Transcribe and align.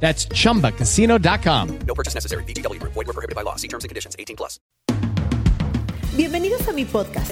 That's 0.00 0.28
chumbacasino.com. 0.28 1.78
No 1.86 1.94
purchase 1.94 2.14
necessary. 2.14 2.44
BGW. 2.44 2.80
Void 2.82 3.06
were 3.06 3.12
prohibited 3.12 3.34
by 3.34 3.42
law. 3.42 3.56
See 3.56 3.68
terms 3.68 3.84
and 3.84 3.88
conditions. 3.88 4.14
18 4.18 4.36
plus. 4.36 4.60
Bienvenidos 6.16 6.66
a 6.66 6.72
mi 6.72 6.86
podcast. 6.86 7.30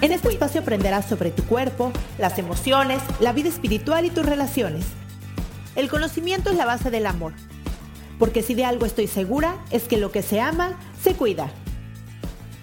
En 0.00 0.12
este 0.12 0.28
espacio 0.30 0.62
aprenderás 0.62 1.06
sobre 1.06 1.30
tu 1.30 1.44
cuerpo, 1.44 1.92
las 2.16 2.38
emociones, 2.38 3.02
la 3.20 3.34
vida 3.34 3.50
espiritual 3.50 4.06
y 4.06 4.10
tus 4.10 4.24
relaciones. 4.24 4.86
El 5.76 5.90
conocimiento 5.90 6.48
es 6.50 6.56
la 6.56 6.64
base 6.64 6.90
del 6.90 7.04
amor. 7.04 7.34
Porque 8.18 8.42
si 8.42 8.54
de 8.54 8.64
algo 8.64 8.86
estoy 8.86 9.08
segura, 9.08 9.56
es 9.70 9.84
que 9.84 9.98
lo 9.98 10.10
que 10.10 10.22
se 10.22 10.40
ama, 10.40 10.78
se 11.02 11.14
cuida. 11.14 11.50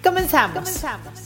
Comenzamos. 0.02 0.58
Comenzamos. 0.58 1.25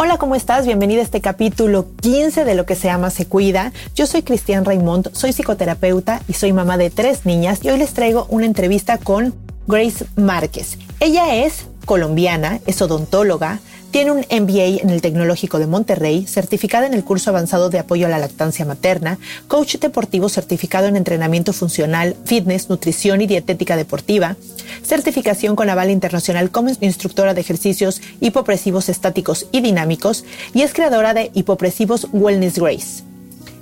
Hola, 0.00 0.16
¿cómo 0.16 0.36
estás? 0.36 0.64
Bienvenida 0.64 1.00
a 1.00 1.02
este 1.02 1.20
capítulo 1.20 1.86
15 2.00 2.44
de 2.44 2.54
Lo 2.54 2.66
que 2.66 2.76
se 2.76 2.88
ama 2.88 3.10
se 3.10 3.26
cuida. 3.26 3.72
Yo 3.96 4.06
soy 4.06 4.22
Cristian 4.22 4.64
Raymond, 4.64 5.12
soy 5.12 5.32
psicoterapeuta 5.32 6.22
y 6.28 6.34
soy 6.34 6.52
mamá 6.52 6.76
de 6.76 6.88
tres 6.88 7.26
niñas 7.26 7.58
y 7.64 7.70
hoy 7.70 7.78
les 7.78 7.94
traigo 7.94 8.24
una 8.30 8.46
entrevista 8.46 8.98
con 8.98 9.34
Grace 9.66 10.06
Márquez. 10.14 10.78
Ella 11.00 11.34
es 11.34 11.66
colombiana, 11.84 12.60
es 12.64 12.80
odontóloga, 12.80 13.58
tiene 13.90 14.10
un 14.10 14.18
MBA 14.18 14.82
en 14.82 14.90
el 14.90 15.00
Tecnológico 15.00 15.58
de 15.58 15.66
Monterrey, 15.66 16.26
certificada 16.26 16.86
en 16.86 16.94
el 16.94 17.04
curso 17.04 17.30
avanzado 17.30 17.70
de 17.70 17.78
apoyo 17.78 18.06
a 18.06 18.10
la 18.10 18.18
lactancia 18.18 18.64
materna, 18.64 19.18
coach 19.46 19.76
deportivo 19.76 20.28
certificado 20.28 20.86
en 20.86 20.96
entrenamiento 20.96 21.52
funcional, 21.52 22.14
fitness, 22.24 22.68
nutrición 22.68 23.20
y 23.20 23.26
dietética 23.26 23.76
deportiva, 23.76 24.36
certificación 24.82 25.56
con 25.56 25.70
aval 25.70 25.90
internacional 25.90 26.50
como 26.50 26.70
instructora 26.80 27.34
de 27.34 27.40
ejercicios 27.40 28.02
hipopresivos 28.20 28.88
estáticos 28.88 29.46
y 29.52 29.60
dinámicos 29.60 30.24
y 30.54 30.62
es 30.62 30.74
creadora 30.74 31.14
de 31.14 31.30
Hipopresivos 31.34 32.08
Wellness 32.12 32.58
Grace 32.58 33.08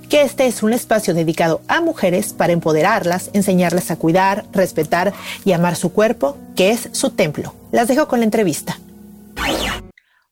que 0.09 0.21
este 0.21 0.47
es 0.47 0.63
un 0.63 0.71
espacio 0.71 1.13
dedicado 1.13 1.59
a 1.67 1.81
mujeres 1.81 2.31
para 2.31 2.53
empoderarlas, 2.53 3.29
enseñarles 3.33 3.91
a 3.91 3.97
cuidar, 3.97 4.45
respetar 4.53 5.13
y 5.43 5.51
amar 5.51 5.75
su 5.75 5.91
cuerpo, 5.91 6.37
que 6.55 6.71
es 6.71 6.87
su 6.93 7.09
templo. 7.09 7.53
Las 7.73 7.89
dejo 7.89 8.07
con 8.07 8.19
la 8.19 8.25
entrevista. 8.25 8.79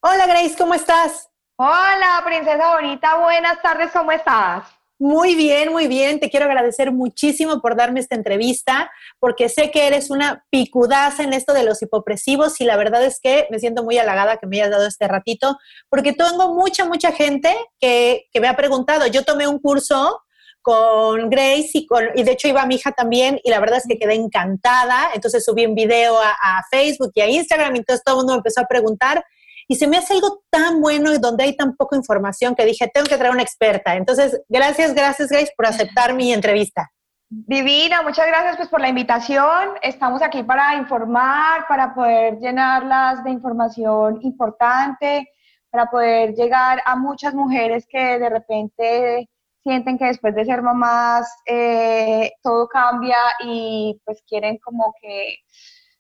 Hola 0.08 0.28
Grace, 0.28 0.54
¿cómo 0.56 0.76
estás? 0.76 1.32
Hola, 1.56 2.22
princesa 2.24 2.76
bonita, 2.76 3.18
buenas 3.18 3.60
tardes, 3.64 3.90
¿cómo 3.92 4.12
estás? 4.12 4.64
Muy 5.00 5.34
bien, 5.34 5.72
muy 5.72 5.88
bien. 5.88 6.20
Te 6.20 6.30
quiero 6.30 6.46
agradecer 6.46 6.92
muchísimo 6.92 7.60
por 7.60 7.76
darme 7.76 8.02
esta 8.02 8.14
entrevista, 8.14 8.92
porque 9.20 9.50
sé 9.50 9.72
que 9.72 9.88
eres 9.88 10.12
una 10.12 10.46
picudaza 10.52 11.24
en 11.24 11.34
esto 11.34 11.54
de 11.54 11.64
los 11.64 11.82
hipopresivos 11.82 12.62
y 12.62 12.66
la 12.66 12.78
verdad 12.78 13.04
es 13.04 13.20
que 13.20 13.48
me 13.50 13.58
siento 13.58 13.84
muy 13.84 13.98
halagada 13.98 14.38
que 14.38 14.46
me 14.46 14.58
hayas 14.58 14.70
dado 14.70 14.86
este 14.86 15.08
ratito, 15.08 15.58
porque 15.90 16.14
tengo 16.14 16.54
mucha, 16.54 16.86
mucha 16.86 17.12
gente 17.12 17.56
que, 17.80 18.28
me 18.40 18.48
ha 18.48 18.56
preguntado. 18.56 19.08
Yo 19.08 19.24
tomé 19.24 19.48
un 19.48 19.58
curso 19.58 20.22
con 20.62 21.32
Grace 21.32 21.72
y, 21.74 21.88
con, 21.88 22.10
y 22.14 22.22
de 22.22 22.34
hecho 22.34 22.48
iba 22.48 22.64
mi 22.68 22.76
hija 22.76 22.92
también 22.92 23.40
y 23.44 23.50
la 23.50 23.60
verdad 23.60 23.80
es 23.80 23.88
que 23.88 23.98
quedé 23.98 24.14
encantada. 24.14 25.10
Entonces 25.16 25.44
subí 25.44 25.66
un 25.66 25.74
video 25.74 26.16
a, 26.22 26.30
a 26.30 26.62
Facebook 26.70 27.12
y 27.16 27.22
a 27.22 27.28
Instagram 27.28 27.74
y 27.74 27.80
entonces 27.80 28.04
todo 28.04 28.18
el 28.18 28.20
mundo 28.20 28.34
me 28.34 28.38
empezó 28.38 28.62
a 28.62 28.66
preguntar 28.66 29.26
y 29.68 29.76
se 29.76 29.88
me 29.88 29.98
hace 29.98 30.14
algo 30.14 30.44
tan 30.50 30.82
bueno 30.82 31.14
y 31.14 31.18
donde 31.18 31.44
hay 31.44 31.56
tan 31.56 31.76
poca 31.76 31.96
información 31.96 32.56
que 32.56 32.66
dije, 32.66 32.90
tengo 32.94 33.08
que 33.08 33.18
traer 33.18 33.34
una 33.34 33.42
experta. 33.42 33.96
Entonces, 33.96 34.42
gracias, 34.48 34.94
gracias 34.94 35.30
Grace 35.30 35.52
por 35.56 35.66
aceptar 35.66 36.14
mi 36.14 36.34
entrevista. 36.34 36.90
Divina, 37.28 38.04
muchas 38.04 38.28
gracias 38.28 38.58
pues 38.58 38.70
por 38.70 38.80
la 38.80 38.90
invitación. 38.90 39.70
Estamos 39.82 40.22
aquí 40.22 40.44
para 40.44 40.76
informar, 40.76 41.68
para 41.68 41.94
poder 41.94 42.38
llenarlas 42.40 43.24
de 43.24 43.32
información 43.32 44.20
importante, 44.22 45.28
para 45.72 45.88
poder 45.88 46.36
llegar 46.36 46.82
a 46.86 46.96
muchas 46.96 47.34
mujeres 47.34 47.86
que 47.90 48.20
de 48.20 48.30
repente 48.30 49.30
sienten 49.64 49.98
que 49.98 50.06
después 50.06 50.36
de 50.36 50.46
ser 50.46 50.62
mamás 50.62 51.28
eh, 51.48 52.32
todo 52.44 52.68
cambia 52.68 53.18
y 53.44 54.00
pues 54.06 54.22
quieren 54.28 54.60
como 54.60 54.94
que 55.02 55.38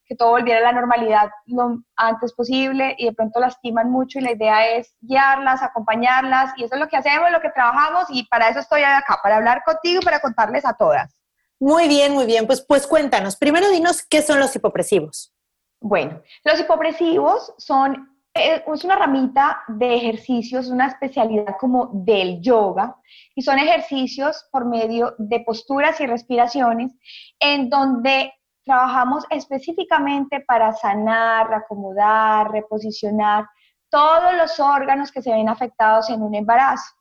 que 0.06 0.16
todo 0.16 0.32
volviera 0.32 0.60
a 0.60 0.72
la 0.72 0.80
normalidad 0.80 1.30
lo 1.46 1.80
antes 1.96 2.34
posible 2.34 2.96
y 2.98 3.06
de 3.06 3.14
pronto 3.14 3.40
lastiman 3.40 3.90
mucho 3.90 4.20
y 4.20 4.22
la 4.22 4.32
idea 4.34 4.76
es 4.76 4.96
guiarlas, 5.02 5.64
acompañarlas 5.64 6.54
y 6.58 6.64
eso 6.64 6.76
es 6.76 6.82
lo 6.82 6.88
que 6.88 6.98
hacemos, 6.98 7.32
lo 7.32 7.42
que 7.42 7.50
trabajamos 7.50 8.06
y 8.10 8.24
para 8.28 8.50
eso 8.50 8.60
estoy 8.60 8.84
acá, 8.84 9.20
para 9.22 9.38
hablar 9.38 9.64
contigo 9.66 10.02
y 10.02 10.06
para 10.06 10.20
contarles 10.20 10.66
a 10.66 10.74
todas. 10.74 11.20
Muy 11.60 11.88
bien, 11.88 12.14
muy 12.14 12.26
bien. 12.26 12.46
Pues, 12.46 12.62
pues 12.62 12.86
cuéntanos, 12.86 13.38
primero 13.38 13.70
dinos 13.70 14.04
qué 14.04 14.22
son 14.22 14.40
los 14.40 14.56
hipopresivos. 14.56 15.34
Bueno, 15.80 16.22
los 16.44 16.60
hipopresivos 16.60 17.54
son 17.58 18.16
eh, 18.38 18.62
es 18.74 18.84
una 18.84 18.98
ramita 18.98 19.62
de 19.70 19.96
ejercicios, 19.96 20.68
una 20.68 20.88
especialidad 20.88 21.56
como 21.58 21.90
del 21.94 22.42
yoga, 22.42 22.98
y 23.34 23.42
son 23.42 23.58
ejercicios 23.60 24.46
por 24.52 24.66
medio 24.66 25.16
de 25.18 25.40
posturas 25.40 26.02
y 26.02 26.06
respiraciones 26.06 26.92
en 27.40 27.70
donde 27.70 28.34
trabajamos 28.66 29.26
específicamente 29.30 30.42
para 30.42 30.74
sanar, 30.74 31.54
acomodar, 31.54 32.52
reposicionar 32.52 33.46
todos 33.90 34.36
los 34.36 34.60
órganos 34.60 35.12
que 35.12 35.22
se 35.22 35.32
ven 35.32 35.48
afectados 35.48 36.10
en 36.10 36.22
un 36.22 36.36
embarazo. 36.36 36.94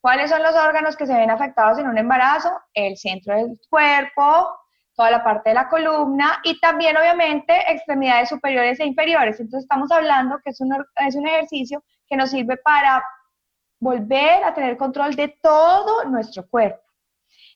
¿Cuáles 0.00 0.30
son 0.30 0.42
los 0.42 0.54
órganos 0.54 0.96
que 0.96 1.06
se 1.06 1.14
ven 1.14 1.30
afectados 1.30 1.78
en 1.78 1.86
un 1.86 1.96
embarazo? 1.96 2.50
El 2.72 2.96
centro 2.96 3.36
del 3.36 3.58
cuerpo, 3.70 4.50
toda 4.94 5.10
la 5.10 5.24
parte 5.24 5.50
de 5.50 5.54
la 5.54 5.68
columna 5.68 6.40
y 6.42 6.58
también 6.60 6.96
obviamente 6.96 7.54
extremidades 7.70 8.28
superiores 8.28 8.80
e 8.80 8.86
inferiores. 8.86 9.40
Entonces 9.40 9.64
estamos 9.64 9.90
hablando 9.92 10.38
que 10.42 10.50
es 10.50 10.60
un, 10.60 10.74
es 11.06 11.14
un 11.14 11.26
ejercicio 11.26 11.84
que 12.06 12.16
nos 12.16 12.30
sirve 12.30 12.56
para 12.58 13.04
volver 13.80 14.44
a 14.44 14.54
tener 14.54 14.76
control 14.76 15.14
de 15.14 15.28
todo 15.42 16.04
nuestro 16.04 16.46
cuerpo. 16.48 16.82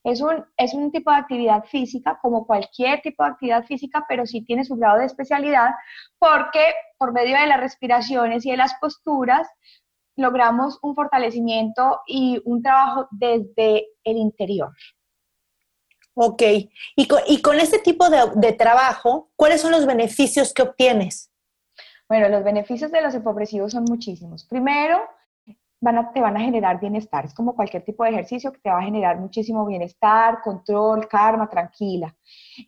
Es 0.04 0.20
un, 0.20 0.44
es 0.56 0.74
un 0.74 0.90
tipo 0.92 1.10
de 1.10 1.18
actividad 1.18 1.64
física, 1.64 2.18
como 2.22 2.46
cualquier 2.46 3.00
tipo 3.00 3.24
de 3.24 3.30
actividad 3.30 3.64
física, 3.64 4.04
pero 4.08 4.26
sí 4.26 4.42
tiene 4.44 4.64
su 4.64 4.76
grado 4.76 4.98
de 4.98 5.06
especialidad, 5.06 5.70
porque 6.18 6.60
por 6.98 7.12
medio 7.12 7.38
de 7.38 7.46
las 7.46 7.60
respiraciones 7.60 8.46
y 8.46 8.50
de 8.50 8.56
las 8.56 8.74
posturas 8.80 9.48
logramos 10.16 10.78
un 10.82 10.94
fortalecimiento 10.94 12.00
y 12.06 12.40
un 12.44 12.62
trabajo 12.62 13.08
desde 13.10 13.88
el 14.04 14.16
interior. 14.16 14.72
Ok, 16.14 16.42
y 16.96 17.06
con, 17.06 17.20
y 17.28 17.40
con 17.40 17.60
este 17.60 17.78
tipo 17.78 18.10
de, 18.10 18.18
de, 18.34 18.52
trabajo, 18.52 19.30
¿cuáles 19.36 19.60
son 19.60 19.70
los 19.70 19.86
beneficios 19.86 20.52
que 20.52 20.62
obtienes? 20.62 21.30
Bueno, 22.08 22.28
los 22.28 22.42
beneficios 22.42 22.90
de 22.90 23.02
los 23.02 23.14
hipopresivos 23.14 23.70
son 23.70 23.84
muchísimos. 23.84 24.44
Primero, 24.44 25.00
te 25.80 26.20
van 26.20 26.36
a 26.36 26.40
generar 26.40 26.80
bienestar. 26.80 27.24
Es 27.24 27.34
como 27.34 27.54
cualquier 27.54 27.84
tipo 27.84 28.04
de 28.04 28.10
ejercicio 28.10 28.52
que 28.52 28.58
te 28.58 28.70
va 28.70 28.78
a 28.78 28.82
generar 28.82 29.18
muchísimo 29.18 29.64
bienestar, 29.66 30.40
control, 30.42 31.06
karma, 31.08 31.48
tranquila. 31.48 32.14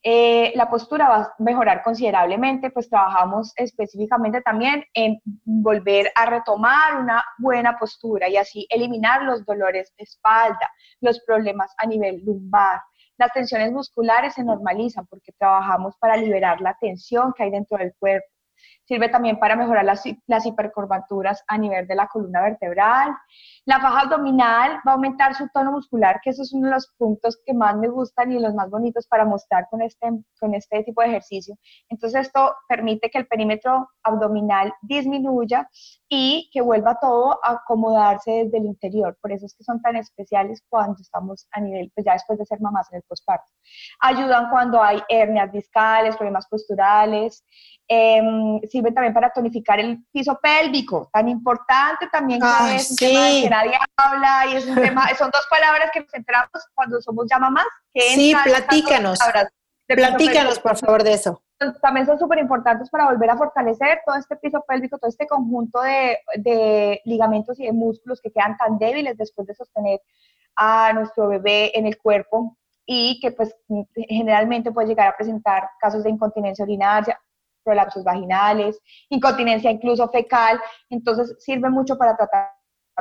Eh, 0.03 0.53
la 0.55 0.71
postura 0.71 1.09
va 1.09 1.17
a 1.17 1.35
mejorar 1.39 1.83
considerablemente, 1.83 2.71
pues 2.71 2.89
trabajamos 2.89 3.53
específicamente 3.57 4.41
también 4.43 4.85
en 4.95 5.21
volver 5.45 6.11
a 6.15 6.27
retomar 6.27 7.01
una 7.01 7.25
buena 7.39 7.77
postura 7.79 8.29
y 8.29 8.37
así 8.37 8.67
eliminar 8.71 9.23
los 9.23 9.45
dolores 9.45 9.93
de 9.99 10.05
espalda, 10.05 10.71
los 11.01 11.21
problemas 11.27 11.73
a 11.79 11.87
nivel 11.87 12.23
lumbar. 12.25 12.81
Las 13.19 13.33
tensiones 13.33 13.73
musculares 13.73 14.35
se 14.35 14.45
normalizan 14.45 15.07
porque 15.07 15.33
trabajamos 15.39 15.95
para 15.99 16.17
liberar 16.17 16.61
la 16.61 16.77
tensión 16.81 17.35
que 17.37 17.43
hay 17.43 17.51
dentro 17.51 17.77
del 17.77 17.93
cuerpo 17.99 18.27
Sirve 18.91 19.09
también 19.09 19.39
para 19.39 19.55
mejorar 19.55 19.85
las, 19.85 20.03
las 20.27 20.45
hipercorvaturas 20.45 21.45
a 21.47 21.57
nivel 21.57 21.87
de 21.87 21.95
la 21.95 22.09
columna 22.09 22.43
vertebral. 22.43 23.15
La 23.65 23.79
faja 23.79 24.01
abdominal 24.01 24.81
va 24.85 24.91
a 24.91 24.95
aumentar 24.95 25.33
su 25.37 25.49
tono 25.55 25.71
muscular, 25.71 26.21
que 26.21 26.31
eso 26.31 26.43
es 26.43 26.53
uno 26.53 26.67
de 26.67 26.75
los 26.75 26.93
puntos 26.99 27.39
que 27.47 27.55
más 27.55 27.77
me 27.77 27.87
gustan 27.87 28.33
y 28.33 28.41
los 28.41 28.53
más 28.53 28.69
bonitos 28.69 29.07
para 29.07 29.25
mostrar 29.25 29.69
con 29.71 29.81
este, 29.83 30.09
con 30.41 30.55
este 30.55 30.83
tipo 30.83 31.03
de 31.03 31.07
ejercicio. 31.07 31.55
Entonces 31.89 32.27
esto 32.27 32.53
permite 32.69 33.11
que 33.11 33.19
el 33.19 33.29
perímetro 33.29 33.89
abdominal 34.03 34.73
disminuya 34.83 35.71
y 36.09 36.51
que 36.53 36.61
vuelva 36.61 36.99
todo 37.01 37.39
a 37.45 37.53
acomodarse 37.53 38.43
desde 38.43 38.59
el 38.59 38.65
interior. 38.65 39.17
Por 39.23 39.31
eso 39.31 39.47
es 39.47 39.55
que 39.55 39.63
son 39.63 39.81
tan 39.83 39.95
especiales 39.95 40.65
cuando 40.69 41.01
estamos 41.01 41.47
a 41.53 41.61
nivel, 41.61 41.93
pues 41.95 42.05
ya 42.05 42.15
después 42.15 42.41
de 42.41 42.45
ser 42.47 42.61
mamás 42.61 42.91
en 42.91 42.97
el 42.97 43.05
posparto. 43.05 43.53
Ayudan 44.01 44.51
cuando 44.51 44.83
hay 44.83 45.01
hernias 45.09 45.53
discales, 45.53 46.17
problemas 46.17 46.49
posturales. 46.49 47.45
Eh, 47.87 48.21
sirven 48.81 48.95
también 48.95 49.15
para 49.15 49.31
tonificar 49.31 49.79
el 49.79 50.03
piso 50.11 50.39
pélvico, 50.43 51.11
tan 51.13 51.29
importante 51.29 52.09
también 52.11 52.41
que 52.41 52.77
es 52.77 52.91
un 52.91 52.97
tema 52.97 53.25
de 53.27 53.43
que 53.43 53.51
nadie 53.51 53.79
habla 53.97 54.47
y 54.51 54.57
es 54.57 54.67
un 54.67 54.75
tema, 54.75 55.09
son 55.19 55.31
dos 55.31 55.47
palabras 55.51 55.91
que 55.93 56.01
nos 56.01 56.67
cuando 56.75 57.01
somos 57.01 57.27
ya 57.31 57.39
mamás. 57.39 57.67
Que 57.93 58.01
sí, 58.01 58.35
platícanos. 58.45 59.19
Platícanos, 59.87 60.61
por 60.61 60.77
favor, 60.77 61.03
de 61.03 61.15
eso. 61.15 61.43
También 61.83 62.07
son 62.07 62.19
súper 62.19 62.39
importantes 62.39 62.89
para 62.89 63.07
volver 63.11 63.29
a 63.29 63.37
fortalecer 63.37 64.01
todo 64.07 64.17
este 64.17 64.37
piso 64.37 64.65
pélvico, 64.67 64.99
todo 64.99 65.11
este 65.11 65.27
conjunto 65.27 65.81
de, 65.83 66.19
de 66.37 67.01
ligamentos 67.05 67.59
y 67.59 67.67
de 67.67 67.73
músculos 67.73 68.21
que 68.21 68.31
quedan 68.31 68.57
tan 68.57 68.79
débiles 68.79 69.19
después 69.19 69.47
de 69.49 69.55
sostener 69.55 70.01
a 70.57 70.93
nuestro 70.93 71.29
bebé 71.29 71.77
en 71.77 71.87
el 71.87 71.99
cuerpo 71.99 72.57
y 72.87 73.21
que 73.21 73.33
pues 73.33 73.55
generalmente 74.09 74.73
puede 74.73 74.89
llegar 74.89 75.09
a 75.09 75.17
presentar 75.17 75.69
casos 75.81 76.03
de 76.03 76.11
incontinencia 76.11 76.65
urinaria, 76.65 77.21
prolapsos 77.63 78.05
vaginales, 78.05 78.81
incontinencia 79.09 79.71
incluso 79.71 80.09
fecal, 80.09 80.61
entonces 80.89 81.37
sirve 81.39 81.71
mucho 81.71 81.97
para 81.97 82.17
tratar 82.17 82.51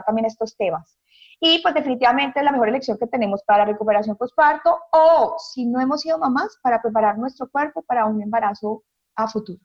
también 0.05 0.25
estos 0.25 0.55
temas. 0.55 0.97
Y 1.41 1.61
pues 1.61 1.73
definitivamente 1.73 2.43
la 2.43 2.51
mejor 2.51 2.69
elección 2.69 2.97
que 2.97 3.07
tenemos 3.07 3.41
para 3.43 3.59
la 3.59 3.71
recuperación 3.71 4.17
postparto 4.17 4.77
o 4.91 5.35
si 5.37 5.65
no 5.65 5.79
hemos 5.79 6.01
sido 6.01 6.17
mamás, 6.17 6.57
para 6.61 6.81
preparar 6.81 7.17
nuestro 7.17 7.49
cuerpo 7.49 7.81
para 7.83 8.05
un 8.05 8.21
embarazo 8.21 8.83
a 9.15 9.27
futuro. 9.27 9.59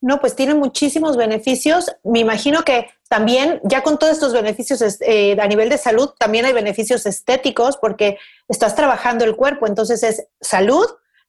No, 0.00 0.18
pues 0.18 0.34
tiene 0.34 0.54
muchísimos 0.54 1.16
beneficios. 1.16 1.94
Me 2.02 2.18
imagino 2.18 2.62
que 2.64 2.88
también, 3.08 3.60
ya 3.62 3.84
con 3.84 4.00
todos 4.00 4.14
estos 4.14 4.32
beneficios 4.32 4.82
eh, 5.00 5.36
a 5.40 5.46
nivel 5.46 5.68
de 5.68 5.78
salud, 5.78 6.10
también 6.18 6.44
hay 6.44 6.52
beneficios 6.52 7.06
estéticos 7.06 7.76
porque 7.76 8.18
estás 8.48 8.74
trabajando 8.74 9.24
el 9.24 9.36
cuerpo. 9.36 9.68
Entonces 9.68 10.02
es 10.02 10.26
salud, 10.40 10.86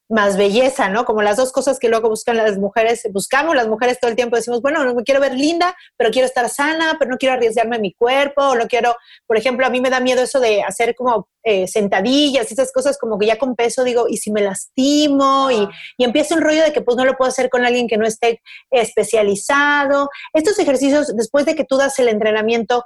más 0.08 0.36
belleza, 0.36 0.88
¿no? 0.88 1.04
Como 1.04 1.22
las 1.22 1.36
dos 1.36 1.52
cosas 1.52 1.78
que 1.78 1.88
luego 1.88 2.08
buscan 2.08 2.36
las 2.36 2.58
mujeres, 2.58 3.02
buscamos 3.12 3.54
las 3.54 3.68
mujeres 3.68 3.98
todo 3.98 4.10
el 4.10 4.16
tiempo, 4.16 4.36
decimos, 4.36 4.60
bueno, 4.60 4.84
no 4.84 4.94
me 4.94 5.02
quiero 5.02 5.20
ver 5.20 5.34
linda, 5.34 5.74
pero 5.96 6.10
quiero 6.10 6.26
estar 6.26 6.48
sana, 6.48 6.96
pero 6.98 7.10
no 7.10 7.16
quiero 7.16 7.34
arriesgarme 7.34 7.78
mi 7.78 7.94
cuerpo, 7.94 8.42
o 8.42 8.54
no 8.54 8.66
quiero, 8.66 8.96
por 9.26 9.36
ejemplo, 9.36 9.66
a 9.66 9.70
mí 9.70 9.80
me 9.80 9.90
da 9.90 10.00
miedo 10.00 10.22
eso 10.22 10.40
de 10.40 10.62
hacer 10.62 10.94
como 10.94 11.28
eh, 11.42 11.66
sentadillas 11.68 12.50
esas 12.50 12.72
cosas 12.72 12.96
como 12.96 13.18
que 13.18 13.26
ya 13.26 13.38
con 13.38 13.54
peso 13.54 13.84
digo, 13.84 14.06
¿y 14.08 14.16
si 14.16 14.30
me 14.30 14.40
lastimo? 14.40 15.50
Y, 15.50 15.68
y 15.98 16.04
empieza 16.04 16.34
un 16.34 16.40
rollo 16.40 16.62
de 16.62 16.72
que 16.72 16.80
pues 16.80 16.96
no 16.96 17.04
lo 17.04 17.16
puedo 17.16 17.28
hacer 17.28 17.50
con 17.50 17.64
alguien 17.64 17.88
que 17.88 17.98
no 17.98 18.06
esté 18.06 18.40
especializado. 18.70 20.08
Estos 20.32 20.58
ejercicios, 20.58 21.14
después 21.16 21.46
de 21.46 21.54
que 21.54 21.64
tú 21.64 21.76
das 21.76 21.98
el 21.98 22.08
entrenamiento, 22.08 22.84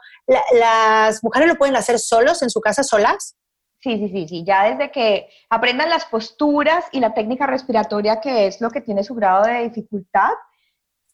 ¿las 0.53 1.23
mujeres 1.23 1.49
lo 1.49 1.57
pueden 1.57 1.77
hacer 1.77 1.99
solos 1.99 2.43
en 2.43 2.51
su 2.51 2.61
casa, 2.61 2.83
solas? 2.83 3.37
Sí, 3.81 3.97
sí, 3.99 4.09
sí, 4.09 4.29
sí. 4.29 4.45
Ya 4.45 4.65
desde 4.71 4.91
que 4.91 5.29
aprendan 5.51 5.89
las 5.89 6.05
posturas 6.07 6.87
y 6.93 7.01
la 7.01 7.15
técnica 7.15 7.47
respiratoria, 7.47 8.21
que 8.21 8.47
es 8.47 8.61
lo 8.61 8.71
que 8.71 8.81
tiene 8.81 9.05
su 9.05 9.15
grado 9.15 9.45
de 9.45 9.69
dificultad, 9.69 10.31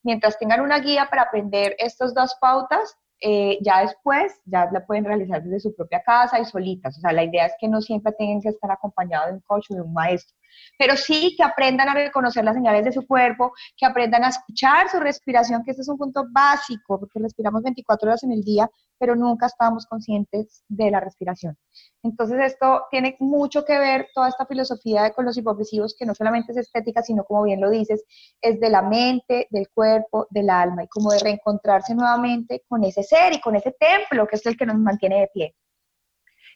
mientras 0.02 0.38
tengan 0.38 0.60
una 0.60 0.78
guía 0.78 1.08
para 1.10 1.22
aprender 1.22 1.76
estas 1.78 2.14
dos 2.14 2.34
pautas, 2.40 2.96
eh, 3.20 3.58
ya 3.62 3.80
después 3.82 4.40
ya 4.44 4.68
la 4.72 4.84
pueden 4.86 5.04
realizar 5.04 5.42
desde 5.42 5.60
su 5.60 5.76
propia 5.76 6.02
casa 6.02 6.40
y 6.40 6.44
solitas. 6.44 6.96
O 6.98 7.00
sea, 7.00 7.12
la 7.12 7.24
idea 7.24 7.46
es 7.46 7.52
que 7.60 7.68
no 7.68 7.80
siempre 7.82 8.12
tengan 8.12 8.40
que 8.40 8.48
estar 8.48 8.70
acompañados 8.70 9.28
de 9.28 9.34
un 9.34 9.40
coach 9.40 9.66
o 9.70 9.74
de 9.74 9.82
un 9.82 9.92
maestro 9.92 10.34
pero 10.78 10.96
sí 10.96 11.34
que 11.36 11.42
aprendan 11.42 11.88
a 11.88 11.94
reconocer 11.94 12.44
las 12.44 12.54
señales 12.54 12.84
de 12.84 12.92
su 12.92 13.06
cuerpo, 13.06 13.52
que 13.76 13.86
aprendan 13.86 14.24
a 14.24 14.28
escuchar 14.28 14.88
su 14.88 14.98
respiración, 15.00 15.62
que 15.64 15.72
ese 15.72 15.82
es 15.82 15.88
un 15.88 15.98
punto 15.98 16.24
básico, 16.30 16.98
porque 16.98 17.18
respiramos 17.18 17.62
24 17.62 18.08
horas 18.08 18.22
en 18.22 18.32
el 18.32 18.42
día, 18.42 18.68
pero 18.98 19.16
nunca 19.16 19.46
estamos 19.46 19.86
conscientes 19.86 20.64
de 20.68 20.90
la 20.90 21.00
respiración. 21.00 21.56
Entonces 22.02 22.38
esto 22.40 22.82
tiene 22.90 23.16
mucho 23.20 23.64
que 23.64 23.78
ver, 23.78 24.08
toda 24.14 24.28
esta 24.28 24.46
filosofía 24.46 25.02
de 25.02 25.12
con 25.12 25.24
los 25.24 25.36
hipopresivos, 25.36 25.94
que 25.98 26.06
no 26.06 26.14
solamente 26.14 26.52
es 26.52 26.58
estética, 26.58 27.02
sino 27.02 27.24
como 27.24 27.44
bien 27.44 27.60
lo 27.60 27.70
dices, 27.70 28.04
es 28.40 28.60
de 28.60 28.70
la 28.70 28.82
mente, 28.82 29.46
del 29.50 29.68
cuerpo, 29.72 30.26
del 30.30 30.50
alma, 30.50 30.84
y 30.84 30.88
como 30.88 31.10
de 31.10 31.18
reencontrarse 31.18 31.94
nuevamente 31.94 32.62
con 32.68 32.84
ese 32.84 33.02
ser 33.02 33.32
y 33.32 33.40
con 33.40 33.56
ese 33.56 33.74
templo 33.78 34.26
que 34.26 34.36
es 34.36 34.46
el 34.46 34.56
que 34.56 34.66
nos 34.66 34.78
mantiene 34.78 35.20
de 35.20 35.28
pie. 35.32 35.54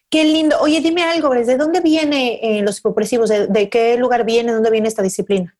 Qué 0.09 0.23
lindo. 0.23 0.57
Oye, 0.59 0.81
dime 0.81 1.03
algo, 1.03 1.29
¿de 1.29 1.55
dónde 1.55 1.81
vienen 1.81 2.39
eh, 2.41 2.61
los 2.63 2.79
hipopresivos? 2.79 3.29
¿De, 3.29 3.69
qué 3.69 3.95
lugar 3.95 4.25
viene? 4.25 4.49
¿De 4.49 4.55
dónde 4.55 4.71
viene 4.71 4.87
esta 4.87 5.03
disciplina? 5.03 5.55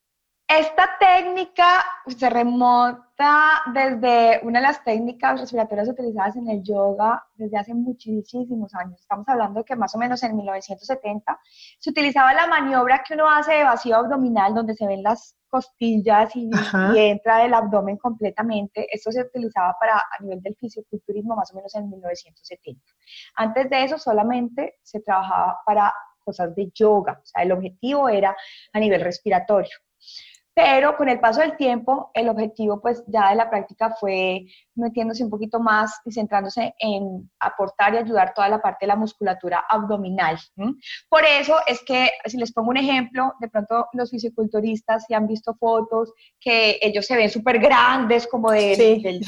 Esta 0.50 0.98
técnica 1.00 1.86
se 2.08 2.28
remonta 2.28 3.62
desde 3.72 4.40
una 4.42 4.60
de 4.60 4.66
las 4.66 4.84
técnicas 4.84 5.40
respiratorias 5.40 5.90
utilizadas 5.90 6.38
en 6.38 6.50
el 6.50 6.64
yoga 6.64 7.24
desde 7.36 7.56
hace 7.56 7.76
muchísimos 7.76 8.74
años. 8.74 9.00
Estamos 9.00 9.30
hablando 9.30 9.60
de 9.60 9.64
que 9.64 9.76
más 9.76 9.94
o 9.94 10.00
menos 10.00 10.24
en 10.24 10.36
1970 10.36 11.40
se 11.78 11.92
utilizaba 11.92 12.34
la 12.34 12.48
maniobra 12.48 13.04
que 13.08 13.14
uno 13.14 13.30
hace 13.30 13.54
de 13.54 13.64
vacío 13.64 13.98
abdominal, 13.98 14.56
donde 14.56 14.74
se 14.74 14.88
ven 14.88 15.04
las 15.04 15.36
costillas 15.50 16.36
y, 16.36 16.50
entra 16.96 17.46
el 17.46 17.54
abdomen 17.54 17.98
completamente. 17.98 18.88
Esto 18.92 19.12
se 19.12 19.22
utilizaba 19.22 19.76
para 19.80 20.00
a 20.00 20.24
nivel 20.24 20.42
del 20.42 20.56
fisioculturismo 20.56 21.36
más 21.36 21.54
o 21.54 21.58
menos 21.58 21.76
en 21.76 21.92
1970. 21.92 22.82
Antes 23.36 23.70
de 23.70 23.84
eso 23.84 24.00
solamente 24.00 24.80
se 24.82 25.00
trabajaba 25.02 25.60
para 25.64 25.94
cosas 26.26 26.56
de 26.56 26.72
yoga, 26.74 27.20
o 27.22 27.26
sea, 27.26 27.44
el 27.44 27.52
objetivo 27.52 28.10
era 28.10 28.36
a 28.74 28.80
nivel 28.80 29.02
respiratorio. 29.02 29.78
Pero 30.62 30.98
con 30.98 31.08
el 31.08 31.22
paso 31.22 31.40
del 31.40 31.56
tiempo, 31.56 32.12
el 32.14 32.28
objetivo 32.28 32.82
pues 32.82 33.02
ya 33.08 33.30
de 33.30 33.36
la 33.36 33.50
práctica 33.50 33.96
fue 33.98 34.46
metiéndose 34.76 35.24
un 35.24 35.30
poquito 35.30 35.62
más 35.62 36.02
y 36.04 36.12
centrándose 36.12 36.76
en 36.80 37.32
aportar 37.40 37.94
y 37.94 37.98
ayudar 38.00 38.34
toda 38.34 38.50
la 38.50 38.62
parte 38.62 38.80
de 38.82 38.88
la 38.88 38.98
musculatura 38.98 39.64
abdominal. 39.70 40.38
Por 41.08 41.24
eso 41.24 41.56
es 41.66 41.82
que, 41.86 42.10
si 42.26 42.36
les 42.36 42.52
pongo 42.52 42.72
un 42.72 42.78
ejemplo, 42.78 43.36
de 43.40 43.48
pronto 43.48 43.88
los 43.94 44.10
fisiculturistas, 44.10 45.06
si 45.08 45.14
han 45.14 45.28
visto 45.28 45.56
fotos, 45.56 46.12
que 46.42 46.78
ellos 46.82 47.06
se 47.06 47.16
ven 47.16 47.30
súper 47.30 47.60
grandes, 47.60 48.28
como 48.28 48.52
de, 48.52 49.22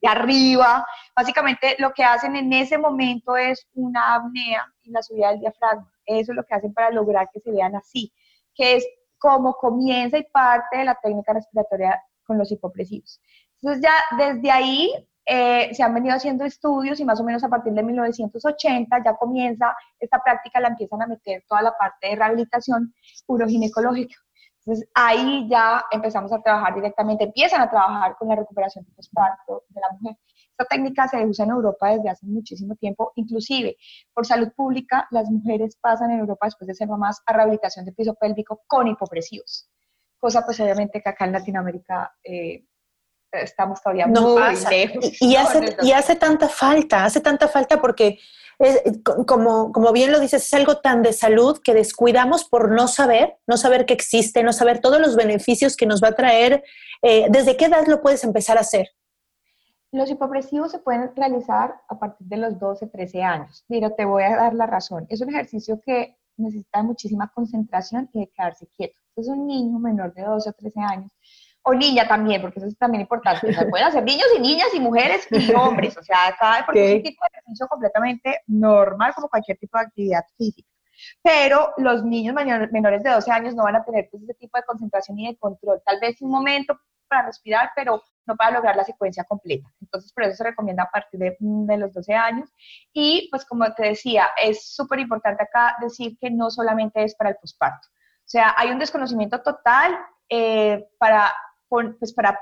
de 0.00 0.08
arriba. 0.08 0.86
Básicamente 1.14 1.76
lo 1.78 1.92
que 1.92 2.04
hacen 2.04 2.36
en 2.36 2.50
ese 2.54 2.78
momento 2.78 3.36
es 3.36 3.68
una 3.74 4.14
apnea 4.14 4.66
y 4.82 4.92
la 4.92 5.02
subida 5.02 5.28
del 5.28 5.40
diafragma. 5.40 5.92
Eso 6.06 6.32
es 6.32 6.36
lo 6.36 6.44
que 6.44 6.54
hacen 6.54 6.72
para 6.72 6.90
lograr 6.90 7.28
que 7.30 7.40
se 7.40 7.50
vean 7.50 7.76
así, 7.76 8.14
que 8.54 8.76
es 8.76 8.86
como 9.20 9.54
comienza 9.54 10.18
y 10.18 10.24
parte 10.24 10.78
de 10.78 10.84
la 10.86 10.96
técnica 10.96 11.32
respiratoria 11.32 12.02
con 12.24 12.38
los 12.38 12.50
hipopresivos. 12.50 13.20
Entonces 13.60 13.82
ya 13.82 14.16
desde 14.16 14.50
ahí 14.50 14.92
eh, 15.26 15.72
se 15.74 15.82
han 15.82 15.94
venido 15.94 16.16
haciendo 16.16 16.44
estudios 16.44 16.98
y 16.98 17.04
más 17.04 17.20
o 17.20 17.24
menos 17.24 17.44
a 17.44 17.48
partir 17.48 17.72
de 17.72 17.82
1980 17.82 19.04
ya 19.04 19.14
comienza 19.16 19.76
esta 19.98 20.20
práctica, 20.22 20.58
la 20.58 20.68
empiezan 20.68 21.02
a 21.02 21.06
meter 21.06 21.44
toda 21.46 21.62
la 21.62 21.76
parte 21.76 22.08
de 22.08 22.16
rehabilitación 22.16 22.94
uroginecológica. 23.26 24.16
Entonces 24.64 24.88
ahí 24.94 25.46
ya 25.48 25.84
empezamos 25.90 26.32
a 26.32 26.40
trabajar 26.40 26.74
directamente, 26.74 27.24
empiezan 27.24 27.60
a 27.60 27.70
trabajar 27.70 28.16
con 28.16 28.28
la 28.28 28.36
recuperación 28.36 28.84
de 28.84 28.92
postparto 28.92 29.64
de 29.68 29.80
la 29.80 29.88
mujer. 29.98 30.16
Esta 30.60 30.76
técnica 30.76 31.08
se 31.08 31.24
usa 31.24 31.46
en 31.46 31.52
Europa 31.52 31.88
desde 31.88 32.10
hace 32.10 32.26
muchísimo 32.26 32.76
tiempo, 32.76 33.12
inclusive 33.14 33.78
por 34.12 34.26
salud 34.26 34.48
pública, 34.54 35.08
las 35.10 35.30
mujeres 35.30 35.78
pasan 35.80 36.10
en 36.10 36.20
Europa 36.20 36.48
después 36.48 36.68
de 36.68 36.74
ser 36.74 36.86
mamás 36.86 37.22
a 37.24 37.32
rehabilitación 37.32 37.86
de 37.86 37.92
piso 37.92 38.14
pélvico 38.14 38.60
con 38.66 38.86
hipopresivos, 38.86 39.70
cosa 40.18 40.44
pues 40.44 40.60
obviamente 40.60 41.00
que 41.00 41.08
acá 41.08 41.24
en 41.24 41.32
Latinoamérica 41.32 42.12
eh, 42.22 42.66
estamos 43.32 43.80
todavía 43.82 44.06
muy 44.06 44.38
lejos. 44.70 45.22
Y, 45.22 45.36
hace, 45.36 45.76
y 45.80 45.92
hace 45.92 46.16
tanta 46.16 46.46
falta, 46.46 47.06
hace 47.06 47.22
tanta 47.22 47.48
falta 47.48 47.80
porque 47.80 48.18
como, 49.26 49.72
como 49.72 49.92
bien 49.92 50.12
lo 50.12 50.20
dices, 50.20 50.44
es 50.44 50.52
algo 50.52 50.76
tan 50.76 51.02
de 51.02 51.14
salud 51.14 51.58
que 51.64 51.72
descuidamos 51.72 52.44
por 52.44 52.70
no 52.70 52.86
saber, 52.86 53.38
no 53.46 53.56
saber 53.56 53.86
que 53.86 53.94
existe, 53.94 54.42
no 54.42 54.52
saber 54.52 54.80
todos 54.80 55.00
los 55.00 55.16
beneficios 55.16 55.74
que 55.74 55.86
nos 55.86 56.02
va 56.02 56.08
a 56.08 56.14
traer. 56.14 56.62
Eh, 57.00 57.28
¿Desde 57.30 57.56
qué 57.56 57.64
edad 57.64 57.86
lo 57.86 58.02
puedes 58.02 58.24
empezar 58.24 58.58
a 58.58 58.60
hacer? 58.60 58.90
Los 59.92 60.10
hipopresivos 60.10 60.70
se 60.70 60.78
pueden 60.78 61.14
realizar 61.16 61.74
a 61.88 61.98
partir 61.98 62.26
de 62.28 62.36
los 62.36 62.58
12, 62.58 62.86
13 62.86 63.22
años. 63.22 63.64
Mira, 63.68 63.90
te 63.90 64.04
voy 64.04 64.22
a 64.22 64.36
dar 64.36 64.54
la 64.54 64.66
razón. 64.66 65.06
Es 65.08 65.20
un 65.20 65.30
ejercicio 65.30 65.80
que 65.84 66.16
necesita 66.36 66.82
muchísima 66.82 67.30
concentración 67.34 68.08
y 68.12 68.20
de 68.20 68.28
quedarse 68.28 68.68
quieto. 68.68 68.98
Entonces, 69.08 69.34
un 69.34 69.46
niño 69.46 69.78
menor 69.78 70.14
de 70.14 70.22
12 70.22 70.50
o 70.50 70.52
13 70.52 70.80
años, 70.80 71.12
o 71.62 71.74
niña 71.74 72.06
también, 72.06 72.40
porque 72.40 72.60
eso 72.60 72.68
es 72.68 72.78
también 72.78 73.02
importante. 73.02 73.52
Se 73.52 73.66
pueden 73.66 73.86
hacer 73.86 74.02
niños 74.04 74.28
y 74.36 74.40
niñas 74.40 74.68
y 74.72 74.80
mujeres 74.80 75.26
y 75.30 75.52
hombres. 75.54 75.96
O 75.96 76.02
sea, 76.02 76.34
cada 76.38 76.64
porque 76.64 76.92
es 76.92 76.96
un 76.96 77.02
tipo 77.02 77.24
de 77.24 77.38
ejercicio 77.38 77.68
completamente 77.68 78.40
normal, 78.46 79.12
como 79.14 79.28
cualquier 79.28 79.58
tipo 79.58 79.76
de 79.76 79.84
actividad 79.84 80.24
física. 80.38 80.68
Pero 81.22 81.72
los 81.78 82.04
niños 82.04 82.34
menores 82.34 83.02
de 83.02 83.10
12 83.10 83.30
años 83.30 83.54
no 83.54 83.64
van 83.64 83.76
a 83.76 83.84
tener 83.84 84.08
pues, 84.10 84.22
ese 84.22 84.34
tipo 84.34 84.56
de 84.56 84.64
concentración 84.64 85.18
y 85.18 85.28
de 85.28 85.36
control. 85.36 85.82
Tal 85.84 85.98
vez 86.00 86.20
un 86.22 86.30
momento 86.30 86.78
para 87.10 87.26
respirar, 87.26 87.70
pero 87.76 88.02
no 88.26 88.36
para 88.36 88.52
lograr 88.52 88.76
la 88.76 88.84
secuencia 88.84 89.24
completa. 89.24 89.68
Entonces, 89.80 90.12
por 90.12 90.24
eso 90.24 90.36
se 90.36 90.44
recomienda 90.44 90.84
a 90.84 90.90
partir 90.90 91.20
de, 91.20 91.36
de 91.40 91.76
los 91.76 91.92
12 91.92 92.14
años. 92.14 92.48
Y 92.92 93.28
pues 93.30 93.44
como 93.44 93.70
te 93.74 93.88
decía, 93.88 94.28
es 94.42 94.72
súper 94.74 95.00
importante 95.00 95.42
acá 95.42 95.76
decir 95.80 96.16
que 96.18 96.30
no 96.30 96.50
solamente 96.50 97.02
es 97.02 97.14
para 97.14 97.30
el 97.30 97.36
posparto. 97.36 97.88
O 97.88 98.30
sea, 98.30 98.54
hay 98.56 98.70
un 98.70 98.78
desconocimiento 98.78 99.42
total 99.42 99.98
eh, 100.28 100.88
para, 100.98 101.32
pues, 101.68 102.14
para 102.14 102.38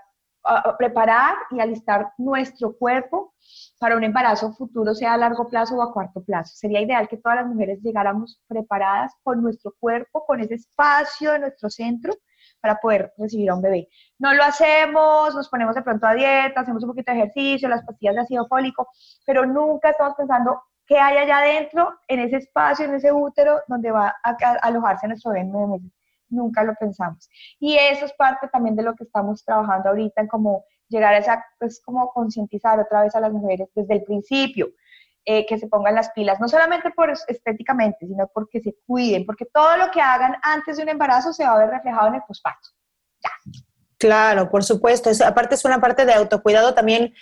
preparar 0.79 1.37
y 1.51 1.61
alistar 1.61 2.13
nuestro 2.17 2.77
cuerpo 2.77 3.35
para 3.79 3.97
un 3.97 4.05
embarazo 4.05 4.53
futuro, 4.53 4.95
sea 4.95 5.15
a 5.15 5.17
largo 5.17 5.49
plazo 5.49 5.77
o 5.77 5.83
a 5.83 5.93
corto 5.93 6.23
plazo. 6.23 6.55
Sería 6.57 6.81
ideal 6.81 7.09
que 7.09 7.17
todas 7.17 7.39
las 7.39 7.47
mujeres 7.47 7.81
llegáramos 7.83 8.41
preparadas 8.47 9.13
con 9.23 9.43
nuestro 9.43 9.75
cuerpo, 9.79 10.25
con 10.27 10.41
ese 10.41 10.55
espacio 10.55 11.33
de 11.33 11.41
nuestro 11.41 11.71
centro 11.71 12.15
para 12.61 12.77
poder 12.77 13.13
recibir 13.17 13.51
a 13.51 13.55
un 13.55 13.63
bebé. 13.63 13.89
No 14.19 14.35
lo 14.35 14.43
hacemos, 14.43 15.35
nos 15.35 15.49
ponemos 15.49 15.75
de 15.75 15.83
pronto 15.83 16.07
a 16.07 16.15
dieta, 16.15 16.61
hacemos 16.61 16.83
un 16.83 16.91
poquito 16.91 17.13
de 17.13 17.19
ejercicio, 17.19 17.69
las 17.69 17.85
pastillas 17.85 18.15
de 18.15 18.21
ácido 18.23 18.47
fólico, 18.47 18.89
pero 19.25 19.47
nunca 19.47 19.91
estamos 19.91 20.15
pensando 20.17 20.63
qué 20.87 20.99
hay 20.99 21.19
allá 21.19 21.39
adentro, 21.39 21.99
en 22.09 22.21
ese 22.21 22.37
espacio, 22.37 22.87
en 22.87 22.95
ese 22.95 23.13
útero, 23.13 23.61
donde 23.69 23.91
va 23.91 24.17
a, 24.25 24.37
alojarse 24.63 25.07
nuestro 25.07 25.33
bebé 25.33 25.43
en 25.43 25.53
nueve 25.53 25.73
meses. 25.75 25.93
nunca 26.31 26.65
lo 26.65 26.75
pensamos. 26.75 27.29
Y 27.61 27.77
eso 27.77 28.07
es 28.07 28.13
parte 28.15 28.49
también 28.49 28.75
de 28.75 28.83
lo 28.83 28.95
que 28.95 29.05
estamos 29.05 29.45
trabajando 29.45 29.91
ahorita, 29.91 30.23
en 30.23 30.29
como 30.29 30.65
llegar 30.89 31.15
a 31.15 31.19
esa, 31.19 31.45
pues 31.59 31.81
como 31.85 32.11
concientizar 32.13 32.81
otra 32.81 33.03
vez 33.03 33.15
a 33.15 33.21
las 33.21 33.33
mujeres 33.33 33.69
desde 33.75 33.95
el 33.95 34.03
principio, 34.05 34.69
eh, 35.31 35.45
que 35.45 35.59
se 35.59 35.69
pongan 35.69 35.95
las 35.95 36.09
pilas, 36.13 36.41
no 36.41 36.49
solamente 36.49 36.91
por 36.91 37.11
estéticamente, 37.11 38.07
sino 38.07 38.29
porque 38.33 38.61
se 38.61 38.75
cuiden, 38.87 39.27
porque 39.27 39.45
todo 39.45 39.77
lo 39.77 39.91
que 39.91 40.01
hagan 40.01 40.35
antes 40.43 40.79
de 40.79 40.85
un 40.85 40.89
embarazo 40.89 41.35
se 41.35 41.45
va 41.45 41.53
a 41.53 41.59
ver 41.59 41.69
reflejado 41.69 42.09
en 42.09 42.15
el 42.15 42.23
posparto. 42.27 42.71
Claro, 43.99 44.49
por 44.49 44.63
supuesto. 44.63 45.11
aparte 45.27 45.57
es 45.57 45.65
una 45.65 45.81
parte 45.81 46.05
de 46.05 46.13
autocuidado 46.13 46.73
también, 46.73 47.15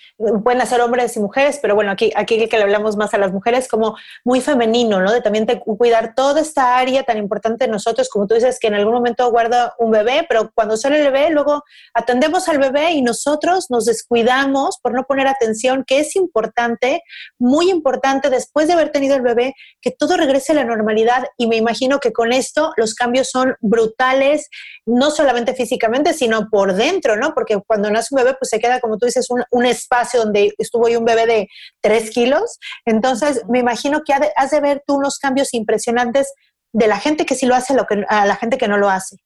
pueden 0.45 0.61
hacer 0.61 0.83
hombres 0.83 1.17
y 1.17 1.21
mujeres, 1.21 1.59
pero 1.63 1.75
bueno, 1.75 1.91
aquí, 1.91 2.13
aquí 2.15 2.47
que 2.49 2.59
le 2.59 2.65
hablamos 2.65 2.99
más 2.99 3.15
a 3.15 3.19
las 3.19 3.33
mujeres, 3.33 3.67
como 3.67 3.97
muy 4.25 4.43
femenino, 4.43 5.01
¿no? 5.01 5.11
De 5.11 5.23
también 5.23 5.47
cuidar 5.47 6.15
toda 6.15 6.43
esta 6.43 6.77
área 6.77 7.03
tan 7.03 7.17
importante 7.17 7.65
de 7.65 7.71
nosotros, 7.71 8.11
como 8.11 8.27
tú 8.27 8.35
dices, 8.35 8.59
que 8.61 8.67
en 8.67 8.75
algún 8.75 8.93
momento 8.93 9.31
guarda 9.31 9.75
un 9.79 9.91
bebé, 9.91 10.27
pero 10.29 10.51
cuando 10.55 10.77
sale 10.77 10.99
el 10.99 11.11
bebé, 11.11 11.31
luego 11.31 11.65
atendemos 11.95 12.47
al 12.51 12.59
bebé 12.59 12.91
y 12.91 13.01
nosotros 13.01 13.71
nos 13.71 13.87
descuidamos 13.87 14.79
por 14.83 14.93
no 14.93 15.05
poner 15.05 15.29
atención, 15.29 15.83
que 15.87 16.01
es 16.01 16.15
importante, 16.15 17.03
muy 17.39 17.71
importante 17.71 18.29
después 18.29 18.67
de 18.67 18.75
haber 18.75 18.91
tenido 18.91 19.17
el 19.17 19.23
bebé, 19.23 19.55
que 19.81 19.93
todo 19.93 20.19
regrese 20.19 20.53
a 20.53 20.57
la 20.57 20.65
normalidad 20.65 21.25
y 21.39 21.47
me 21.47 21.57
imagino 21.57 22.01
que 22.01 22.13
con 22.13 22.35
esto 22.35 22.75
los 22.77 22.95
cambios 22.95 23.31
son 23.31 23.57
brutales, 23.61 24.51
no 24.85 25.11
solamente 25.11 25.55
físicamente, 25.55 26.13
sino 26.13 26.51
por 26.51 26.66
dentro, 26.75 27.17
¿no? 27.17 27.35
Porque 27.35 27.61
cuando 27.67 27.91
nace 27.91 28.15
un 28.15 28.23
bebé, 28.23 28.37
pues 28.39 28.51
se 28.51 28.59
queda, 28.59 28.81
como 28.81 28.99
tú 28.99 29.07
dices, 29.07 29.27
un, 29.51 29.67
espacio 29.67 30.23
donde 30.23 30.55
estuvo 30.59 30.89
yo 30.89 30.99
un 30.99 31.05
bebé 31.05 31.27
de 31.27 31.49
tres 31.81 32.11
kilos. 32.11 32.59
Entonces, 32.85 33.43
me 33.49 33.59
imagino 33.59 34.03
que 34.05 34.15
has 34.15 34.51
de 34.51 34.61
ver 34.61 34.83
tú 34.87 34.97
unos 34.97 35.19
cambios 35.19 35.53
impresionantes 35.55 36.33
de 36.73 36.87
la 36.87 36.99
gente 36.99 37.27
que 37.27 37.35
sí 37.35 37.47
lo 37.47 37.55
hace 37.55 37.75
a 38.09 38.27
la 38.27 38.37
gente 38.37 38.59
que 38.59 38.69
no 38.69 38.79
lo 38.79 38.89
hace. 38.89 39.17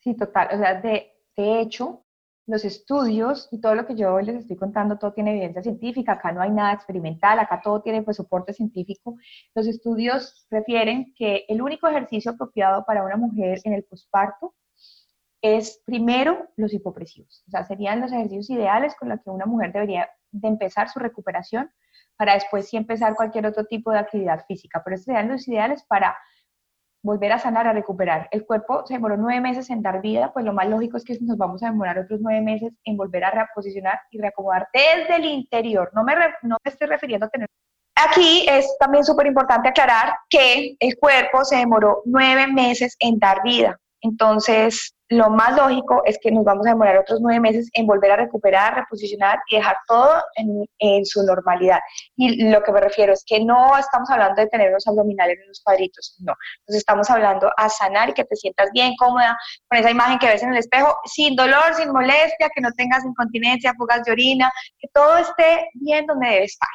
Sí, 0.00 0.14
total. 0.14 0.48
O 0.52 0.58
sea, 0.58 0.80
de, 0.80 1.12
de 1.36 1.60
hecho, 1.60 2.04
los 2.48 2.64
estudios 2.64 3.46
y 3.52 3.60
todo 3.60 3.74
lo 3.74 3.86
que 3.86 3.94
yo 3.94 4.18
les 4.20 4.36
estoy 4.36 4.56
contando, 4.56 4.98
todo 4.98 5.12
tiene 5.12 5.32
evidencia 5.32 5.62
científica, 5.62 6.12
acá 6.12 6.32
no 6.32 6.40
hay 6.40 6.50
nada 6.50 6.72
experimental, 6.72 7.38
acá 7.38 7.60
todo 7.62 7.82
tiene 7.82 8.02
pues 8.02 8.16
soporte 8.16 8.54
científico. 8.54 9.16
Los 9.54 9.66
estudios 9.66 10.46
refieren 10.50 11.12
que 11.14 11.44
el 11.46 11.60
único 11.60 11.86
ejercicio 11.86 12.30
apropiado 12.30 12.84
para 12.86 13.04
una 13.04 13.16
mujer 13.16 13.60
en 13.64 13.74
el 13.74 13.84
posparto 13.84 14.54
es 15.42 15.82
primero 15.84 16.48
los 16.56 16.72
hipopresivos. 16.72 17.44
O 17.46 17.50
sea, 17.50 17.64
serían 17.64 18.00
los 18.00 18.12
ejercicios 18.12 18.50
ideales 18.50 18.94
con 18.96 19.08
los 19.08 19.20
que 19.22 19.30
una 19.30 19.46
mujer 19.46 19.72
debería 19.72 20.08
de 20.30 20.48
empezar 20.48 20.88
su 20.88 20.98
recuperación 20.98 21.70
para 22.16 22.34
después 22.34 22.68
sí 22.68 22.76
empezar 22.76 23.14
cualquier 23.14 23.46
otro 23.46 23.64
tipo 23.64 23.92
de 23.92 23.98
actividad 23.98 24.44
física. 24.46 24.82
Pero 24.84 24.96
estos 24.96 25.06
serían 25.06 25.28
los 25.28 25.46
ideales 25.46 25.84
para 25.84 26.16
volver 27.02 27.32
a 27.32 27.38
sanar, 27.38 27.66
a 27.68 27.72
recuperar. 27.72 28.28
El 28.32 28.44
cuerpo 28.44 28.84
se 28.84 28.94
demoró 28.94 29.16
nueve 29.16 29.40
meses 29.40 29.70
en 29.70 29.82
dar 29.82 30.02
vida, 30.02 30.32
pues 30.32 30.44
lo 30.44 30.52
más 30.52 30.68
lógico 30.68 30.96
es 30.96 31.04
que 31.04 31.16
nos 31.20 31.38
vamos 31.38 31.62
a 31.62 31.66
demorar 31.66 31.98
otros 31.98 32.20
nueve 32.20 32.40
meses 32.40 32.72
en 32.84 32.96
volver 32.96 33.24
a 33.24 33.30
reposicionar 33.30 34.00
y 34.10 34.20
reacomodar 34.20 34.68
desde 34.72 35.16
el 35.16 35.24
interior. 35.24 35.90
No 35.94 36.02
me, 36.02 36.14
no 36.42 36.56
me 36.62 36.70
estoy 36.70 36.88
refiriendo 36.88 37.26
a 37.26 37.28
tener... 37.28 37.48
Aquí 37.94 38.46
es 38.48 38.76
también 38.78 39.04
súper 39.04 39.26
importante 39.26 39.68
aclarar 39.68 40.14
que 40.28 40.76
el 40.78 40.98
cuerpo 40.98 41.44
se 41.44 41.56
demoró 41.56 42.02
nueve 42.04 42.46
meses 42.46 42.96
en 43.00 43.18
dar 43.18 43.42
vida. 43.42 43.78
Entonces, 44.00 44.94
lo 45.10 45.30
más 45.30 45.56
lógico 45.56 46.02
es 46.04 46.18
que 46.20 46.30
nos 46.30 46.44
vamos 46.44 46.66
a 46.66 46.70
demorar 46.70 46.98
otros 46.98 47.20
nueve 47.20 47.40
meses 47.40 47.70
en 47.72 47.86
volver 47.86 48.12
a 48.12 48.16
recuperar, 48.16 48.74
reposicionar 48.74 49.38
y 49.48 49.56
dejar 49.56 49.76
todo 49.86 50.22
en, 50.78 51.06
su 51.06 51.22
normalidad. 51.24 51.80
Y 52.16 52.50
lo 52.50 52.62
que 52.62 52.72
me 52.72 52.80
refiero 52.80 53.12
es 53.12 53.24
que 53.24 53.40
no 53.42 53.76
estamos 53.78 54.10
hablando 54.10 54.42
de 54.42 54.48
tener 54.48 54.70
los 54.70 54.86
abdominales 54.86 55.38
en 55.40 55.48
los 55.48 55.62
cuadritos, 55.62 56.16
no. 56.20 56.34
Nos 56.66 56.76
estamos 56.76 57.08
hablando 57.08 57.50
a 57.56 57.68
sanar 57.68 58.10
y 58.10 58.12
que 58.12 58.24
te 58.24 58.36
sientas 58.36 58.70
bien 58.72 58.94
cómoda 58.98 59.38
con 59.68 59.78
esa 59.78 59.90
imagen 59.90 60.18
que 60.18 60.26
ves 60.26 60.42
en 60.42 60.52
el 60.52 60.58
espejo, 60.58 60.98
sin 61.04 61.34
dolor, 61.36 61.74
sin 61.74 61.90
molestia, 61.90 62.50
que 62.54 62.60
no 62.60 62.70
tengas 62.72 63.04
incontinencia, 63.04 63.74
fugas 63.78 64.04
de 64.04 64.12
orina, 64.12 64.52
que 64.78 64.88
todo 64.92 65.16
esté 65.16 65.70
bien 65.74 66.06
donde 66.06 66.28
debe 66.28 66.44
estar. 66.44 66.68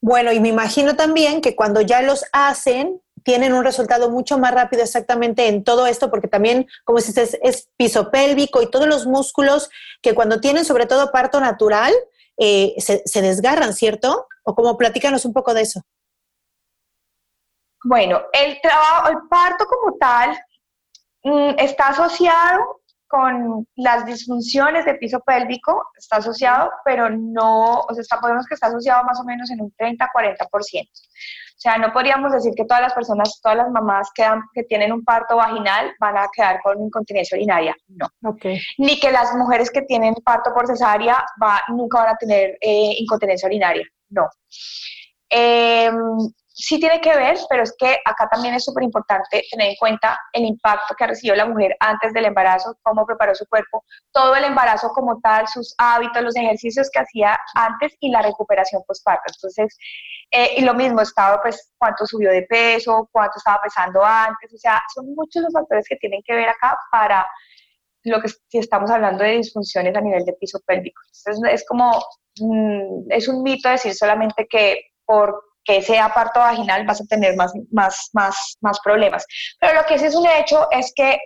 Bueno, 0.00 0.32
y 0.32 0.40
me 0.40 0.48
imagino 0.48 0.96
también 0.96 1.40
que 1.40 1.54
cuando 1.54 1.80
ya 1.80 2.02
los 2.02 2.24
hacen, 2.32 3.00
tienen 3.24 3.52
un 3.52 3.64
resultado 3.64 4.10
mucho 4.10 4.38
más 4.38 4.52
rápido 4.52 4.82
exactamente 4.82 5.48
en 5.48 5.64
todo 5.64 5.86
esto, 5.86 6.10
porque 6.10 6.28
también, 6.28 6.66
como 6.84 6.98
dices, 6.98 7.38
es, 7.42 7.68
piso 7.76 8.10
pélvico 8.10 8.62
y 8.62 8.70
todos 8.70 8.86
los 8.86 9.06
músculos 9.06 9.70
que 10.00 10.14
cuando 10.14 10.40
tienen 10.40 10.64
sobre 10.64 10.86
todo 10.86 11.12
parto 11.12 11.40
natural, 11.40 11.92
eh, 12.38 12.74
se, 12.78 13.22
desgarran, 13.22 13.72
¿cierto? 13.74 14.26
O 14.44 14.54
como 14.54 14.76
platícanos 14.76 15.24
un 15.24 15.32
poco 15.32 15.54
de 15.54 15.62
eso. 15.62 15.80
Bueno, 17.84 18.22
el 18.32 18.60
trabajo, 18.60 19.10
el 19.10 19.28
parto 19.28 19.66
como 19.66 19.96
tal 19.98 20.38
mm, 21.24 21.58
está 21.58 21.88
asociado 21.88 22.82
con 23.12 23.66
las 23.76 24.06
disfunciones 24.06 24.86
de 24.86 24.94
piso 24.94 25.20
pélvico, 25.20 25.84
está 25.98 26.16
asociado, 26.16 26.70
pero 26.82 27.10
no, 27.10 27.80
o 27.80 27.92
sea, 27.92 28.00
está, 28.00 28.18
podemos 28.18 28.46
que 28.46 28.54
está 28.54 28.68
asociado 28.68 29.04
más 29.04 29.20
o 29.20 29.24
menos 29.24 29.50
en 29.50 29.60
un 29.60 29.70
30-40%. 29.76 30.88
O 31.62 31.68
sea, 31.70 31.78
no 31.78 31.92
podríamos 31.92 32.32
decir 32.32 32.54
que 32.56 32.64
todas 32.64 32.82
las 32.82 32.92
personas, 32.92 33.38
todas 33.40 33.58
las 33.58 33.70
mamás 33.70 34.10
que, 34.12 34.26
que 34.52 34.64
tienen 34.64 34.92
un 34.92 35.04
parto 35.04 35.36
vaginal 35.36 35.94
van 36.00 36.18
a 36.18 36.26
quedar 36.34 36.60
con 36.60 36.82
incontinencia 36.82 37.36
urinaria, 37.36 37.76
no. 37.86 38.08
Okay. 38.32 38.60
Ni 38.78 38.98
que 38.98 39.12
las 39.12 39.32
mujeres 39.36 39.70
que 39.70 39.82
tienen 39.82 40.12
parto 40.24 40.52
por 40.52 40.66
cesárea 40.66 41.24
va, 41.40 41.62
nunca 41.68 42.00
van 42.00 42.14
a 42.14 42.16
tener 42.16 42.58
eh, 42.60 42.94
incontinencia 42.98 43.46
urinaria, 43.46 43.86
no. 44.08 44.28
Eh, 45.30 45.88
sí 46.54 46.78
tiene 46.78 47.00
que 47.00 47.14
ver, 47.14 47.38
pero 47.48 47.62
es 47.62 47.74
que 47.78 47.98
acá 48.04 48.28
también 48.28 48.54
es 48.54 48.64
súper 48.64 48.82
importante 48.82 49.44
tener 49.50 49.70
en 49.70 49.76
cuenta 49.76 50.18
el 50.32 50.44
impacto 50.44 50.94
que 50.96 51.06
recibió 51.06 51.34
la 51.34 51.46
mujer 51.46 51.76
antes 51.80 52.12
del 52.12 52.26
embarazo, 52.26 52.76
cómo 52.82 53.06
preparó 53.06 53.34
su 53.34 53.46
cuerpo, 53.46 53.84
todo 54.12 54.34
el 54.34 54.44
embarazo 54.44 54.90
como 54.90 55.20
tal, 55.20 55.46
sus 55.48 55.74
hábitos, 55.78 56.22
los 56.22 56.36
ejercicios 56.36 56.90
que 56.92 57.00
hacía 57.00 57.38
antes 57.54 57.94
y 58.00 58.10
la 58.10 58.22
recuperación 58.22 58.82
postparto. 58.86 59.32
Entonces, 59.34 59.76
eh, 60.32 60.54
y 60.56 60.62
lo 60.62 60.72
mismo, 60.74 61.02
estaba 61.02 61.42
pues 61.42 61.72
cuánto 61.76 62.06
subió 62.06 62.30
de 62.30 62.42
peso, 62.42 63.08
cuánto 63.12 63.36
estaba 63.36 63.60
pesando 63.62 64.02
antes, 64.02 64.52
o 64.54 64.58
sea, 64.58 64.82
son 64.94 65.14
muchos 65.14 65.42
los 65.42 65.52
factores 65.52 65.84
que 65.86 65.96
tienen 65.96 66.22
que 66.24 66.34
ver 66.34 66.48
acá 66.48 66.78
para 66.90 67.26
lo 68.04 68.20
que 68.20 68.28
si 68.28 68.58
estamos 68.58 68.90
hablando 68.90 69.22
de 69.22 69.36
disfunciones 69.36 69.94
a 69.94 70.00
nivel 70.00 70.24
de 70.24 70.32
piso 70.32 70.58
pélvico. 70.66 71.00
Entonces, 71.06 71.52
es 71.52 71.66
como, 71.66 72.02
mm, 72.40 73.10
es 73.10 73.28
un 73.28 73.42
mito 73.42 73.68
decir 73.68 73.94
solamente 73.94 74.46
que 74.48 74.82
por 75.04 75.38
que 75.64 75.82
sea 75.82 76.12
parto 76.12 76.40
vaginal 76.40 76.84
vas 76.86 77.00
a 77.00 77.04
tener 77.04 77.36
más, 77.36 77.52
más, 77.70 78.10
más, 78.14 78.56
más 78.62 78.80
problemas. 78.80 79.24
Pero 79.60 79.74
lo 79.74 79.86
que 79.86 79.98
sí 79.98 80.06
es 80.06 80.14
un 80.16 80.26
hecho 80.26 80.66
es 80.70 80.92
que 80.96 81.20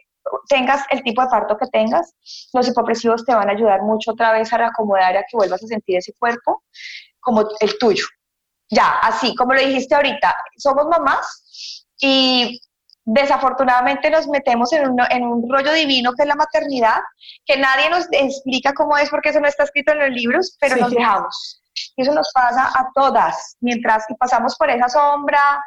tengas 0.49 0.85
el 0.91 1.03
tipo 1.03 1.23
de 1.23 1.29
parto 1.29 1.57
que 1.57 1.69
tengas, 1.69 2.13
los 2.53 2.69
hipopresivos 2.69 3.25
te 3.25 3.35
van 3.35 3.49
a 3.49 3.53
ayudar 3.53 3.83
mucho 3.83 4.13
otra 4.13 4.33
vez 4.33 4.53
a 4.53 4.59
reacomodar, 4.59 5.17
a 5.17 5.23
que 5.23 5.37
vuelvas 5.37 5.63
a 5.63 5.67
sentir 5.67 5.97
ese 5.97 6.13
cuerpo 6.19 6.65
como 7.21 7.49
el 7.61 7.79
tuyo. 7.79 8.05
Ya, 8.69 8.99
así 9.03 9.35
como 9.37 9.55
lo 9.55 9.61
dijiste 9.61 9.95
ahorita, 9.95 10.35
somos 10.57 10.87
mamás 10.87 11.85
y 12.01 12.61
desafortunadamente 13.05 14.11
nos 14.11 14.27
metemos 14.27 14.73
en 14.73 14.91
un, 14.91 15.01
en 15.11 15.25
un 15.25 15.49
rollo 15.49 15.73
divino 15.73 16.13
que 16.13 16.23
es 16.23 16.29
la 16.29 16.35
maternidad, 16.35 16.99
que 17.45 17.57
nadie 17.57 17.89
nos 17.89 18.07
explica 18.11 18.73
cómo 18.75 18.99
es 18.99 19.09
porque 19.09 19.29
eso 19.29 19.41
no 19.41 19.47
está 19.47 19.63
escrito 19.63 19.93
en 19.93 20.01
los 20.01 20.11
libros, 20.11 20.57
pero 20.61 20.77
nos 20.77 20.91
dejamos. 20.91 21.63
Y 21.97 22.03
eso 22.03 22.13
nos 22.13 22.31
pasa 22.35 22.67
a 22.75 22.89
todas, 22.95 23.57
mientras 23.61 24.05
que 24.09 24.15
pasamos 24.17 24.57
por 24.57 24.71
esa 24.71 24.89
sombra 24.89 25.63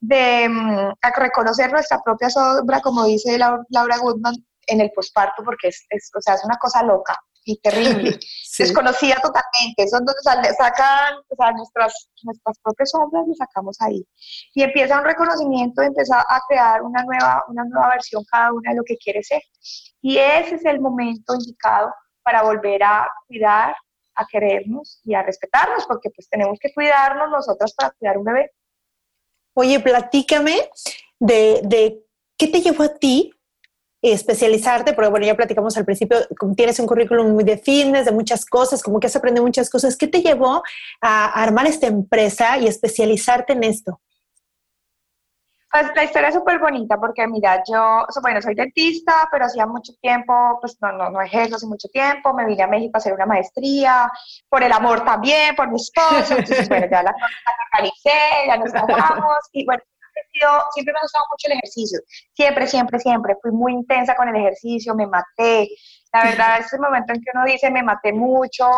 de 0.00 0.48
mm, 0.48 0.92
reconocer 1.16 1.70
nuestra 1.70 2.00
propia 2.02 2.28
sombra, 2.28 2.80
como 2.80 3.04
dice 3.04 3.38
Laura 3.38 3.98
Goodman, 3.98 4.34
en 4.66 4.80
el 4.80 4.90
posparto, 4.92 5.44
porque 5.44 5.68
es, 5.68 6.10
o 6.16 6.20
sea, 6.20 6.34
es 6.34 6.44
una 6.44 6.56
cosa 6.56 6.82
loca 6.82 7.16
y 7.44 7.58
terrible, 7.58 8.18
desconocida 8.58 9.16
totalmente, 9.16 9.88
son 9.88 10.04
donde 10.04 10.54
sacan 10.54 11.14
o 11.28 11.36
sea, 11.36 11.52
nuestras, 11.52 12.08
nuestras 12.22 12.58
propias 12.60 12.90
sombras 12.90 13.24
y 13.28 13.34
sacamos 13.34 13.76
ahí. 13.80 14.06
Y 14.54 14.62
empieza 14.62 14.98
un 14.98 15.04
reconocimiento, 15.04 15.82
empieza 15.82 16.20
a 16.20 16.40
crear 16.48 16.82
una 16.82 17.02
nueva, 17.02 17.44
una 17.48 17.64
nueva 17.64 17.88
versión 17.90 18.24
cada 18.30 18.52
una 18.52 18.70
de 18.70 18.76
lo 18.76 18.84
que 18.84 18.96
quiere 18.96 19.22
ser. 19.22 19.42
Y 20.00 20.18
ese 20.18 20.56
es 20.56 20.64
el 20.64 20.80
momento 20.80 21.34
indicado 21.34 21.92
para 22.22 22.42
volver 22.42 22.82
a 22.82 23.08
cuidar 23.26 23.74
a 24.14 24.26
querernos 24.26 25.00
y 25.04 25.14
a 25.14 25.22
respetarnos, 25.22 25.86
porque 25.86 26.10
pues 26.10 26.28
tenemos 26.28 26.58
que 26.60 26.72
cuidarnos 26.72 27.30
nosotras 27.30 27.72
para 27.74 27.90
cuidar 27.92 28.18
un 28.18 28.24
bebé. 28.24 28.50
Oye, 29.54 29.80
platícame 29.80 30.68
de, 31.18 31.60
de 31.64 32.04
qué 32.36 32.48
te 32.48 32.60
llevó 32.60 32.84
a 32.84 32.94
ti 32.94 33.32
especializarte, 34.10 34.94
porque 34.94 35.10
bueno, 35.10 35.26
ya 35.26 35.36
platicamos 35.36 35.76
al 35.76 35.84
principio, 35.84 36.18
tienes 36.56 36.80
un 36.80 36.86
currículum 36.86 37.32
muy 37.32 37.44
de 37.44 37.56
fitness, 37.56 38.06
de 38.06 38.12
muchas 38.12 38.44
cosas, 38.44 38.82
como 38.82 38.98
que 38.98 39.06
has 39.06 39.14
aprendido 39.14 39.44
muchas 39.44 39.70
cosas. 39.70 39.96
¿Qué 39.96 40.08
te 40.08 40.20
llevó 40.20 40.62
a 41.00 41.42
armar 41.42 41.66
esta 41.66 41.86
empresa 41.86 42.58
y 42.58 42.66
especializarte 42.66 43.52
en 43.52 43.64
esto? 43.64 44.00
Pues 45.72 45.86
la 45.94 46.04
historia 46.04 46.28
es 46.28 46.34
súper 46.34 46.58
bonita 46.58 46.98
porque, 46.98 47.26
mira, 47.26 47.62
yo, 47.66 48.04
bueno, 48.20 48.42
soy 48.42 48.54
dentista, 48.54 49.26
pero 49.30 49.46
hacía 49.46 49.66
mucho 49.66 49.94
tiempo, 50.02 50.58
pues 50.60 50.76
no, 50.82 50.92
no, 50.92 51.08
no 51.08 51.22
ejerzo 51.22 51.56
hace 51.56 51.66
mucho 51.66 51.88
tiempo, 51.88 52.34
me 52.34 52.44
vine 52.44 52.62
a 52.62 52.66
México 52.66 52.90
a 52.94 52.98
hacer 52.98 53.14
una 53.14 53.24
maestría, 53.24 54.10
por 54.50 54.62
el 54.62 54.70
amor 54.70 55.02
también, 55.02 55.56
por 55.56 55.70
mi 55.70 55.80
esposo, 55.80 56.36
entonces, 56.36 56.68
bueno, 56.68 56.86
ya 56.90 57.02
la, 57.02 57.14
la 57.80 57.90
ya 58.48 58.56
nos 58.58 58.70
casamos, 58.70 59.38
y 59.52 59.64
bueno, 59.64 59.82
siempre 60.72 60.92
me 60.92 60.98
ha 60.98 61.02
gustado 61.02 61.24
mucho 61.30 61.46
el 61.46 61.52
ejercicio. 61.52 62.00
Siempre, 62.34 62.66
siempre, 62.66 62.98
siempre. 62.98 63.36
Fui 63.40 63.50
muy 63.50 63.72
intensa 63.72 64.14
con 64.14 64.28
el 64.28 64.36
ejercicio, 64.36 64.94
me 64.94 65.06
maté. 65.06 65.68
La 66.12 66.24
verdad, 66.24 66.60
es 66.60 66.72
el 66.72 66.80
momento 66.80 67.12
en 67.12 67.20
que 67.20 67.30
uno 67.34 67.44
dice, 67.44 67.70
me 67.70 67.82
maté 67.82 68.12
mucho, 68.12 68.68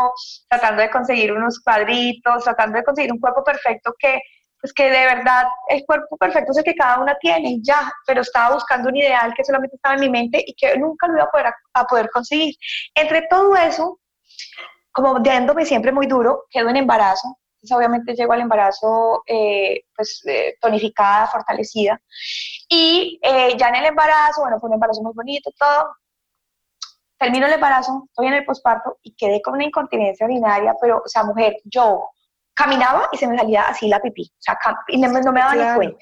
tratando 0.49 0.83
de 0.83 0.91
conseguir 0.91 1.33
unos 1.33 1.61
cuadritos, 1.61 2.45
tratando 2.45 2.79
de 2.79 2.85
conseguir 2.85 3.13
un 3.13 3.21
cuerpo 3.21 3.43
perfecto 3.45 3.95
que, 3.99 4.21
pues 4.61 4.73
que 4.73 4.85
de 4.85 5.05
verdad 5.07 5.45
el 5.69 5.85
cuerpo 5.85 6.17
perfecto 6.17 6.53
es 6.53 6.59
el 6.59 6.65
que 6.65 6.75
cada 6.75 7.01
una 7.01 7.17
tiene 7.19 7.51
y 7.51 7.63
ya, 7.63 7.93
pero 8.07 8.23
estaba 8.23 8.55
buscando 8.55 8.89
un 8.89 8.97
ideal 8.97 9.33
que 9.37 9.45
solamente 9.45 9.77
estaba 9.77 9.95
en 9.95 10.01
mi 10.01 10.11
mente 10.11 10.43
y 10.47 10.55
que 10.55 10.77
nunca 10.79 11.07
lo 11.07 11.15
iba 11.15 11.25
a 11.25 11.31
poder, 11.31 11.53
a 11.75 11.85
poder 11.85 12.09
conseguir. 12.11 12.55
Entre 12.95 13.27
todo 13.29 13.55
eso, 13.57 14.01
como 14.93 15.19
dándome 15.21 15.67
siempre 15.67 15.93
muy 15.93 16.07
duro, 16.07 16.45
quedo 16.51 16.69
en 16.71 16.77
embarazo, 16.77 17.37
obviamente 17.73 18.15
llego 18.15 18.33
al 18.33 18.41
embarazo 18.41 19.23
eh, 19.27 19.85
pues 19.95 20.23
eh, 20.27 20.57
tonificada, 20.61 21.27
fortalecida. 21.29 22.01
Y 22.69 23.19
eh, 23.23 23.57
ya 23.57 23.69
en 23.69 23.77
el 23.77 23.87
embarazo, 23.87 24.43
bueno, 24.43 24.59
fue 24.61 24.69
un 24.69 24.75
embarazo 24.75 25.03
muy 25.03 25.13
bonito, 25.15 25.51
todo. 25.59 25.97
Termino 27.19 27.47
el 27.47 27.53
embarazo, 27.53 28.05
estoy 28.07 28.27
en 28.27 28.35
el 28.35 28.45
posparto 28.45 28.99
y 29.03 29.15
quedé 29.15 29.41
con 29.41 29.55
una 29.55 29.65
incontinencia 29.65 30.27
urinaria, 30.27 30.75
pero, 30.81 30.99
o 30.99 31.09
sea, 31.09 31.25
mujer, 31.25 31.57
yo 31.65 32.11
caminaba 32.55 33.09
y 33.13 33.17
se 33.17 33.27
me 33.27 33.39
salía 33.39 33.63
así 33.63 33.89
la 33.89 34.01
pipí, 34.01 34.31
o 34.33 34.41
sea, 34.41 34.59
y 34.89 35.01
no, 35.01 35.09
me 35.11 35.21
daba 35.21 35.55
ni 35.55 35.77
cuenta. 35.77 35.99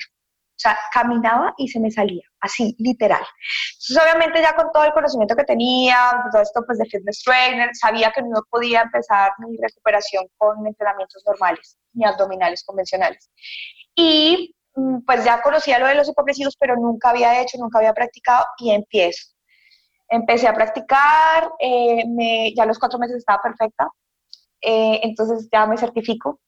Sea, 0.62 0.78
caminaba 0.92 1.54
y 1.56 1.66
se 1.66 1.80
me 1.80 1.90
salía, 1.90 2.22
así, 2.40 2.76
literal. 2.78 3.24
Entonces, 3.72 3.98
obviamente, 4.00 4.40
ya 4.40 4.54
con 4.54 4.70
todo 4.72 4.84
el 4.84 4.92
conocimiento 4.92 5.34
que 5.34 5.42
tenía, 5.42 5.96
todo 6.30 6.40
esto 6.40 6.62
pues 6.64 6.78
de 6.78 6.84
fitness 6.84 7.20
trainer, 7.24 7.70
sabía 7.74 8.12
que 8.12 8.22
no 8.22 8.40
podía 8.48 8.82
empezar 8.82 9.32
mi 9.38 9.56
recuperación 9.60 10.24
con 10.38 10.64
entrenamientos 10.64 11.20
normales, 11.26 11.76
ni 11.94 12.04
abdominales 12.04 12.62
convencionales. 12.64 13.28
Y 13.96 14.54
mm, 14.76 15.00
pues 15.04 15.24
ya 15.24 15.42
conocía 15.42 15.80
lo 15.80 15.88
de 15.88 15.96
los 15.96 16.08
hipopresivos, 16.08 16.56
pero 16.56 16.76
nunca 16.76 17.10
había 17.10 17.40
hecho, 17.40 17.58
nunca 17.58 17.78
había 17.78 17.92
practicado 17.92 18.46
y 18.58 18.70
empiezo. 18.70 19.32
Empecé 20.08 20.46
a 20.46 20.54
practicar, 20.54 21.50
eh, 21.58 22.04
me, 22.06 22.54
ya 22.54 22.62
a 22.62 22.66
los 22.66 22.78
cuatro 22.78 23.00
meses 23.00 23.16
estaba 23.16 23.42
perfecta, 23.42 23.88
eh, 24.60 25.00
entonces 25.02 25.48
ya 25.50 25.66
me 25.66 25.76
certifico, 25.76 26.40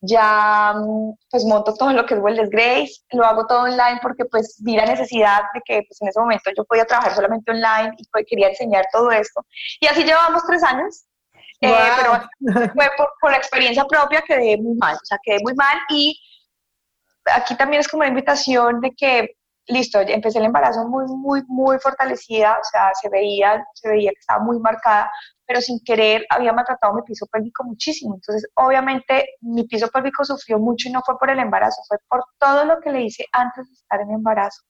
ya 0.00 0.74
mm, 0.74 1.12
pues 1.30 1.44
monto 1.44 1.74
todo 1.74 1.92
lo 1.92 2.06
que 2.06 2.14
es 2.14 2.20
Wellness 2.20 2.50
Grace, 2.50 2.92
lo 3.12 3.24
hago 3.24 3.46
todo 3.46 3.62
online 3.62 3.98
porque 4.02 4.24
pues 4.24 4.56
vi 4.64 4.76
la 4.76 4.86
necesidad 4.86 5.42
de 5.54 5.60
que 5.64 5.82
pues 5.88 6.00
en 6.00 6.08
ese 6.08 6.20
momento 6.20 6.50
yo 6.56 6.64
podía 6.64 6.84
trabajar 6.84 7.14
solamente 7.14 7.50
online 7.50 7.94
y 7.98 8.04
pues, 8.10 8.24
quería 8.28 8.48
enseñar 8.48 8.86
todo 8.92 9.10
esto. 9.10 9.44
Y 9.80 9.86
así 9.86 10.04
llevamos 10.04 10.42
tres 10.46 10.62
años, 10.62 11.04
eh, 11.60 11.74
pero 11.96 12.22
fue 12.74 12.90
por, 12.96 13.12
por, 13.20 13.30
la 13.30 13.36
experiencia 13.38 13.84
propia 13.84 14.22
quedé 14.22 14.56
muy 14.56 14.76
mal, 14.76 14.94
o 14.94 15.04
sea, 15.04 15.18
quedé 15.22 15.38
muy 15.42 15.54
mal 15.54 15.78
y 15.90 16.18
aquí 17.34 17.56
también 17.56 17.80
es 17.80 17.88
como 17.88 18.00
una 18.00 18.08
invitación 18.08 18.80
de 18.80 18.92
que 18.96 19.38
listo, 19.68 20.00
empecé 20.00 20.38
el 20.38 20.46
embarazo 20.46 20.86
muy, 20.88 21.04
muy, 21.06 21.42
muy 21.46 21.78
fortalecida, 21.78 22.58
o 22.58 22.64
sea, 22.64 22.90
se 22.94 23.08
veía, 23.08 23.64
se 23.74 23.88
veía 23.88 24.10
que 24.10 24.18
estaba 24.18 24.42
muy 24.42 24.58
marcada, 24.58 25.10
pero 25.48 25.62
sin 25.62 25.80
querer 25.82 26.26
había 26.28 26.52
maltratado 26.52 26.92
mi 26.94 27.02
piso 27.02 27.26
pélvico 27.26 27.64
muchísimo. 27.64 28.14
Entonces, 28.14 28.48
obviamente, 28.54 29.30
mi 29.40 29.64
piso 29.66 29.88
pélvico 29.88 30.24
sufrió 30.24 30.58
mucho 30.58 30.88
y 30.88 30.92
no 30.92 31.00
fue 31.04 31.18
por 31.18 31.30
el 31.30 31.38
embarazo, 31.38 31.80
fue 31.88 31.96
por 32.06 32.22
todo 32.38 32.66
lo 32.66 32.78
que 32.80 32.92
le 32.92 33.02
hice 33.02 33.24
antes 33.32 33.66
de 33.66 33.72
estar 33.72 34.00
en 34.00 34.10
embarazo. 34.10 34.62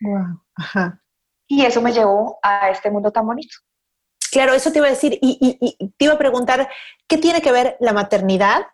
Wow. 0.00 0.42
Ajá. 0.54 1.02
Y 1.48 1.64
eso 1.64 1.82
me 1.82 1.92
llevó 1.92 2.38
a 2.40 2.70
este 2.70 2.90
mundo 2.90 3.10
tan 3.10 3.26
bonito. 3.26 3.56
Claro, 4.30 4.54
eso 4.54 4.70
te 4.70 4.78
iba 4.78 4.86
a 4.86 4.90
decir 4.90 5.18
y, 5.20 5.58
y 5.60 5.88
te 5.98 6.04
iba 6.04 6.14
a 6.14 6.18
preguntar, 6.18 6.68
¿qué 7.08 7.18
tiene 7.18 7.42
que 7.42 7.52
ver 7.52 7.76
la 7.80 7.92
maternidad 7.92 8.66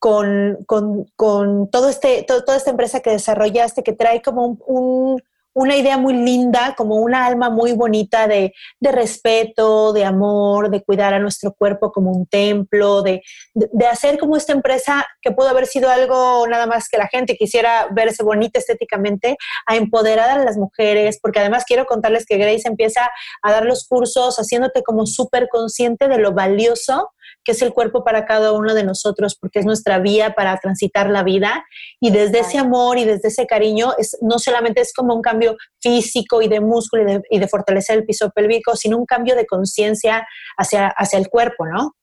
con, 0.00 0.64
con, 0.66 1.04
con 1.14 1.70
todo 1.70 1.90
este, 1.90 2.24
toda 2.24 2.56
esta 2.56 2.70
empresa 2.70 3.00
que 3.00 3.10
desarrollaste, 3.10 3.82
que 3.84 3.92
trae 3.92 4.22
como 4.22 4.56
un, 4.66 5.22
una 5.52 5.76
idea 5.76 5.98
muy 5.98 6.14
linda, 6.14 6.74
como 6.76 6.96
una 6.96 7.26
alma 7.26 7.50
muy 7.50 7.72
bonita 7.72 8.28
de, 8.28 8.52
de, 8.78 8.92
respeto, 8.92 9.92
de 9.92 10.04
amor, 10.04 10.70
de 10.70 10.82
cuidar 10.82 11.14
a 11.14 11.18
nuestro 11.18 11.52
cuerpo 11.52 11.90
como 11.92 12.12
un 12.12 12.26
templo, 12.26 13.02
de, 13.02 13.22
de, 13.54 13.86
hacer 13.86 14.18
como 14.18 14.36
esta 14.36 14.52
empresa 14.52 15.04
que 15.20 15.32
pudo 15.32 15.48
haber 15.48 15.66
sido 15.66 15.90
algo 15.90 16.46
nada 16.46 16.66
más 16.66 16.88
que 16.88 16.98
la 16.98 17.08
gente 17.08 17.36
quisiera 17.36 17.88
verse 17.90 18.22
bonita 18.22 18.58
estéticamente, 18.58 19.36
a 19.66 19.76
empoderar 19.76 20.30
a 20.38 20.44
las 20.44 20.56
mujeres, 20.56 21.18
porque 21.20 21.40
además 21.40 21.64
quiero 21.66 21.86
contarles 21.86 22.26
que 22.26 22.36
Grace 22.36 22.68
empieza 22.68 23.10
a 23.42 23.52
dar 23.52 23.64
los 23.64 23.86
cursos 23.88 24.36
haciéndote 24.36 24.82
como 24.82 25.06
súper 25.06 25.48
consciente 25.48 26.08
de 26.08 26.18
lo 26.18 26.32
valioso 26.32 27.10
que 27.50 27.56
es 27.56 27.62
el 27.62 27.72
cuerpo 27.72 28.04
para 28.04 28.26
cada 28.26 28.52
uno 28.52 28.74
de 28.74 28.84
nosotros, 28.84 29.34
porque 29.34 29.58
es 29.58 29.66
nuestra 29.66 29.98
vía 29.98 30.34
para 30.36 30.56
transitar 30.58 31.10
la 31.10 31.24
vida. 31.24 31.64
Y 31.98 32.12
desde 32.12 32.38
ese 32.38 32.58
amor 32.58 32.96
y 32.96 33.04
desde 33.04 33.26
ese 33.26 33.44
cariño, 33.44 33.92
es, 33.98 34.16
no 34.20 34.38
solamente 34.38 34.80
es 34.80 34.92
como 34.92 35.16
un 35.16 35.20
cambio 35.20 35.56
físico 35.80 36.42
y 36.42 36.46
de 36.46 36.60
músculo 36.60 37.24
y 37.28 37.38
de, 37.40 37.48
fortalecer 37.48 37.98
el 37.98 38.04
piso 38.04 38.30
pélvico, 38.30 38.76
sino 38.76 38.96
un 38.98 39.04
cambio 39.04 39.34
de 39.34 39.46
conciencia 39.46 40.24
hacia, 40.56 40.86
hacia 40.86 41.18
el 41.18 41.28
cuerpo, 41.28 41.66
¿no? 41.66 41.96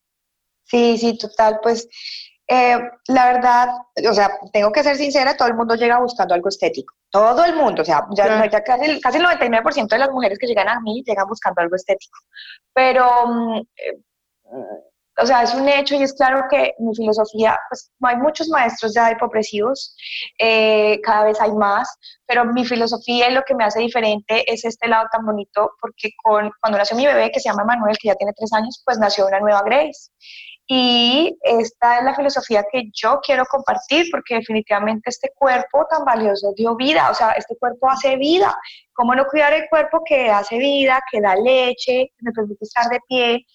Sí, 0.66 0.98
sí, 0.98 1.18
total. 1.18 1.60
Pues 1.64 1.88
eh, 2.50 2.78
la 3.08 3.32
verdad, 3.32 3.70
o 4.10 4.14
sea, 4.14 4.30
tengo 4.52 4.74
que 4.74 4.84
ser 4.84 4.98
sincera, 4.98 5.38
todo 5.38 5.48
el 5.48 5.56
mundo 5.56 5.76
llega 5.76 5.98
buscando 6.02 6.34
algo 6.34 6.50
estético. 6.50 6.94
Todo 7.10 7.46
el 7.46 7.56
mundo, 7.56 7.84
o 7.84 7.86
sea, 7.86 8.06
ya, 8.18 8.28
casi, 8.66 9.00
casi, 9.00 9.18
el 9.18 9.24
99% 9.24 9.88
de 9.88 9.98
las 9.98 10.12
mujeres 10.12 10.38
que 10.38 10.48
llegan 10.48 10.68
a 10.68 10.82
mí 10.82 11.06
llegan 11.08 11.26
buscando 11.26 11.62
algo 11.62 11.78
estético. 11.78 12.20
Pero 12.74 13.28
mm, 13.28 13.58
eh, 13.78 13.98
o 15.20 15.26
sea, 15.26 15.44
es 15.44 15.54
un 15.54 15.68
hecho 15.68 15.96
y 15.96 16.04
es 16.04 16.14
claro 16.14 16.44
que 16.50 16.74
mi 16.80 16.96
filosofía, 16.96 17.60
pues 17.70 17.92
hay 18.02 18.18
muchos 18.18 18.50
maestros 18.50 18.94
ya 18.94 19.12
hipopresivos, 19.12 19.96
eh, 20.38 21.00
cada 21.02 21.26
vez 21.26 21.42
hay 21.42 21.52
más, 21.52 21.90
pero 22.26 22.46
mi 22.46 22.66
filosofía 22.66 23.30
y 23.30 23.34
lo 23.34 23.44
que 23.44 23.56
me 23.56 23.64
hace 23.64 23.80
diferente 23.80 24.52
es 24.52 24.64
este 24.64 24.88
lado 24.88 25.08
tan 25.12 25.26
bonito, 25.26 25.72
porque 25.82 26.10
con, 26.24 26.52
cuando 26.62 26.78
nació 26.78 26.96
mi 26.98 27.06
bebé, 27.06 27.32
que 27.32 27.40
se 27.40 27.50
llama 27.50 27.64
Manuel, 27.64 27.98
que 27.98 28.10
ya 28.10 28.16
tiene 28.16 28.34
tres 28.34 28.54
años, 28.54 28.82
pues 28.86 29.00
nació 29.00 29.28
una 29.28 29.40
nueva 29.40 29.64
Grace. 29.64 30.12
Y 30.70 31.38
esta 31.44 32.00
es 32.00 32.04
la 32.04 32.14
filosofía 32.14 32.66
que 32.70 32.90
yo 32.94 33.22
quiero 33.26 33.46
compartir, 33.46 34.08
porque 34.12 34.36
definitivamente 34.36 35.10
este 35.10 35.32
cuerpo 35.34 35.88
tan 35.90 36.04
valioso 36.04 36.52
dio 36.58 36.76
vida, 36.76 37.10
o 37.10 37.14
sea, 37.14 37.32
este 37.32 37.56
cuerpo 37.58 37.90
hace 37.90 38.18
vida. 38.18 38.54
¿Cómo 38.92 39.16
no 39.16 39.26
cuidar 39.28 39.54
el 39.54 39.70
cuerpo 39.70 40.02
que 40.06 40.30
hace 40.30 40.58
vida, 40.58 41.00
que 41.10 41.22
da 41.22 41.38
leche, 41.38 42.12
que 42.18 42.22
me 42.22 42.34
permite 42.34 42.66
estar 42.66 42.90
de 42.90 43.00
pie? 43.08 43.46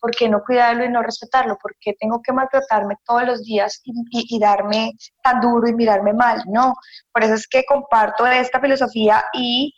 ¿Por 0.00 0.10
qué 0.12 0.28
no 0.28 0.42
cuidarlo 0.44 0.84
y 0.84 0.88
no 0.88 1.02
respetarlo? 1.02 1.56
¿Por 1.60 1.74
qué 1.80 1.94
tengo 1.98 2.20
que 2.22 2.32
maltratarme 2.32 2.96
todos 3.04 3.24
los 3.24 3.42
días 3.44 3.80
y, 3.84 4.38
darme 4.38 4.92
tan 5.22 5.40
duro 5.40 5.68
y 5.68 5.74
mirarme 5.74 6.12
mal? 6.12 6.42
No, 6.46 6.74
por 7.12 7.24
eso 7.24 7.34
es 7.34 7.46
que 7.46 7.64
comparto 7.64 8.26
esta 8.26 8.60
filosofía 8.60 9.24
y, 9.32 9.74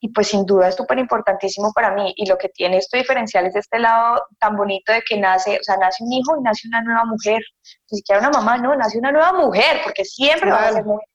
y 0.00 0.08
pues 0.10 0.28
sin 0.28 0.46
duda 0.46 0.68
es 0.68 0.76
súper 0.76 0.98
importantísimo 0.98 1.72
para 1.72 1.92
mí. 1.92 2.12
Y 2.16 2.26
lo 2.26 2.38
que 2.38 2.48
tiene 2.48 2.78
esto 2.78 2.96
diferencial 2.96 3.46
es 3.46 3.56
este 3.56 3.78
lado 3.78 4.22
tan 4.38 4.56
bonito 4.56 4.92
de 4.92 5.02
que 5.02 5.18
nace, 5.18 5.58
o 5.58 5.62
sea, 5.62 5.76
nace 5.76 6.04
un 6.04 6.12
hijo 6.12 6.36
y 6.38 6.42
nace 6.42 6.68
una 6.68 6.82
nueva 6.82 7.04
mujer. 7.04 7.42
Ni 7.90 7.98
siquiera 7.98 8.20
una 8.20 8.30
mamá, 8.30 8.58
no, 8.58 8.74
nace 8.76 8.98
una 8.98 9.12
nueva 9.12 9.32
mujer, 9.32 9.80
porque 9.84 10.04
siempre 10.04 10.50
va 10.50 10.68
a 10.68 10.72
ser 10.72 10.84
mujer 10.84 11.06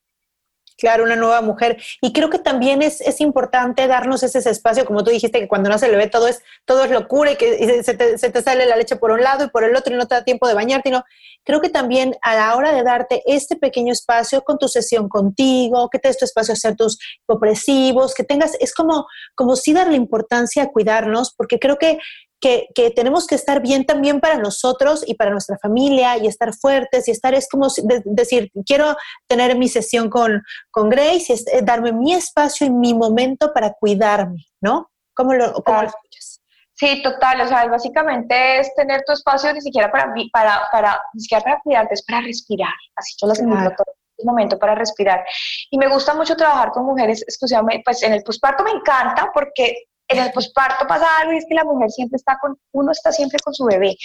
Claro, 0.77 1.03
una 1.03 1.15
nueva 1.15 1.41
mujer. 1.41 1.81
Y 2.01 2.13
creo 2.13 2.29
que 2.29 2.39
también 2.39 2.81
es, 2.81 3.01
es, 3.01 3.21
importante 3.21 3.87
darnos 3.87 4.23
ese, 4.23 4.37
espacio, 4.49 4.85
como 4.85 5.03
tú 5.03 5.11
dijiste, 5.11 5.39
que 5.39 5.47
cuando 5.47 5.69
nace 5.69 5.85
el 5.85 5.91
bebé 5.91 6.07
todo 6.07 6.27
es, 6.27 6.41
todo 6.65 6.83
es 6.83 6.91
locura 6.91 7.31
y 7.31 7.35
que 7.35 7.83
se, 7.83 7.93
te, 7.93 8.41
sale 8.41 8.65
la 8.65 8.75
leche 8.75 8.95
por 8.95 9.11
un 9.11 9.21
lado 9.21 9.45
y 9.45 9.49
por 9.49 9.63
el 9.63 9.75
otro 9.75 9.93
y 9.93 9.97
no 9.97 10.07
te 10.07 10.15
da 10.15 10.23
tiempo 10.23 10.47
de 10.47 10.53
bañarte. 10.53 10.89
No. 10.89 11.03
Creo 11.43 11.61
que 11.61 11.69
también 11.69 12.15
a 12.21 12.35
la 12.35 12.55
hora 12.55 12.73
de 12.73 12.83
darte 12.83 13.21
este 13.25 13.55
pequeño 13.55 13.91
espacio 13.93 14.41
con 14.43 14.57
tu 14.57 14.67
sesión 14.67 15.09
contigo, 15.09 15.89
que 15.89 15.99
te 15.99 16.07
des 16.07 16.17
tu 16.17 16.25
espacio 16.25 16.53
a 16.53 16.55
hacer 16.55 16.75
tus 16.75 16.97
opresivos, 17.27 18.13
que 18.13 18.23
tengas, 18.23 18.55
es 18.59 18.73
como, 18.73 19.05
como 19.35 19.55
sí 19.55 19.73
darle 19.73 19.97
importancia 19.97 20.63
a 20.63 20.71
cuidarnos, 20.71 21.33
porque 21.35 21.59
creo 21.59 21.77
que 21.77 21.99
que, 22.43 22.91
tenemos 22.91 23.25
que 23.25 23.35
estar 23.35 23.61
bien 23.61 23.85
también 23.85 24.19
para 24.19 24.37
nosotros 24.37 25.03
y 25.07 25.15
para 25.15 25.31
nuestra 25.31 25.57
familia 25.57 26.17
y 26.17 26.27
estar 26.27 26.53
fuertes 26.53 27.07
y 27.07 27.11
estar, 27.11 27.33
es 27.33 27.47
como 27.47 27.67
decir, 28.03 28.51
quiero 28.65 28.97
tener 29.27 29.57
mi 29.57 29.69
sesión 29.69 30.09
con, 30.09 30.43
con 30.69 30.89
Grace 30.89 31.25
y 31.29 31.33
es, 31.33 31.47
eh, 31.47 31.61
darme 31.63 31.93
mi 31.93 32.13
espacio 32.13 32.67
y 32.67 32.69
mi 32.69 32.93
momento 32.93 33.53
para 33.53 33.73
cuidarme, 33.73 34.45
¿no? 34.61 34.91
¿Cómo 35.15 35.33
lo, 35.33 35.53
cómo 35.53 35.83
lo 35.83 35.87
escuchas? 35.87 36.41
Sí, 36.73 37.01
total, 37.01 37.41
o 37.41 37.47
sea, 37.47 37.65
básicamente 37.67 38.59
es 38.59 38.73
tener 38.75 39.03
tu 39.05 39.13
espacio 39.13 39.53
ni 39.53 39.61
siquiera 39.61 39.89
para, 39.89 40.13
para, 40.33 40.61
para, 40.71 41.01
ni 41.13 41.21
siquiera 41.21 41.43
para 41.43 41.59
cuidarte, 41.61 41.93
es 41.93 42.03
para 42.03 42.21
respirar, 42.21 42.73
así 42.95 43.15
yo 43.21 43.27
lo 43.27 43.33
claro. 43.33 43.73
todo 43.77 43.93
momento 44.25 44.57
para 44.57 44.75
respirar. 44.75 45.23
Y 45.69 45.77
me 45.77 45.87
gusta 45.87 46.13
mucho 46.13 46.35
trabajar 46.35 46.71
con 46.71 46.85
mujeres 46.85 47.21
exclusivamente, 47.23 47.83
pues 47.85 48.03
en 48.03 48.13
el 48.13 48.23
posparto 48.23 48.63
me 48.63 48.71
encanta 48.71 49.31
porque 49.33 49.85
en 50.07 50.19
el 50.19 50.31
posparto 50.31 50.85
pasa 50.87 51.05
algo 51.19 51.33
y 51.33 51.37
es 51.37 51.45
que 51.47 51.55
la 51.55 51.63
mujer 51.63 51.89
siempre 51.89 52.17
está 52.17 52.37
con, 52.39 52.57
uno 52.71 52.91
está 52.91 53.11
siempre 53.11 53.39
con 53.43 53.53
su 53.53 53.65
bebé. 53.65 53.95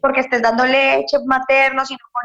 Porque 0.00 0.20
estés 0.20 0.40
dando 0.40 0.64
leche 0.64 1.18
materno, 1.26 1.82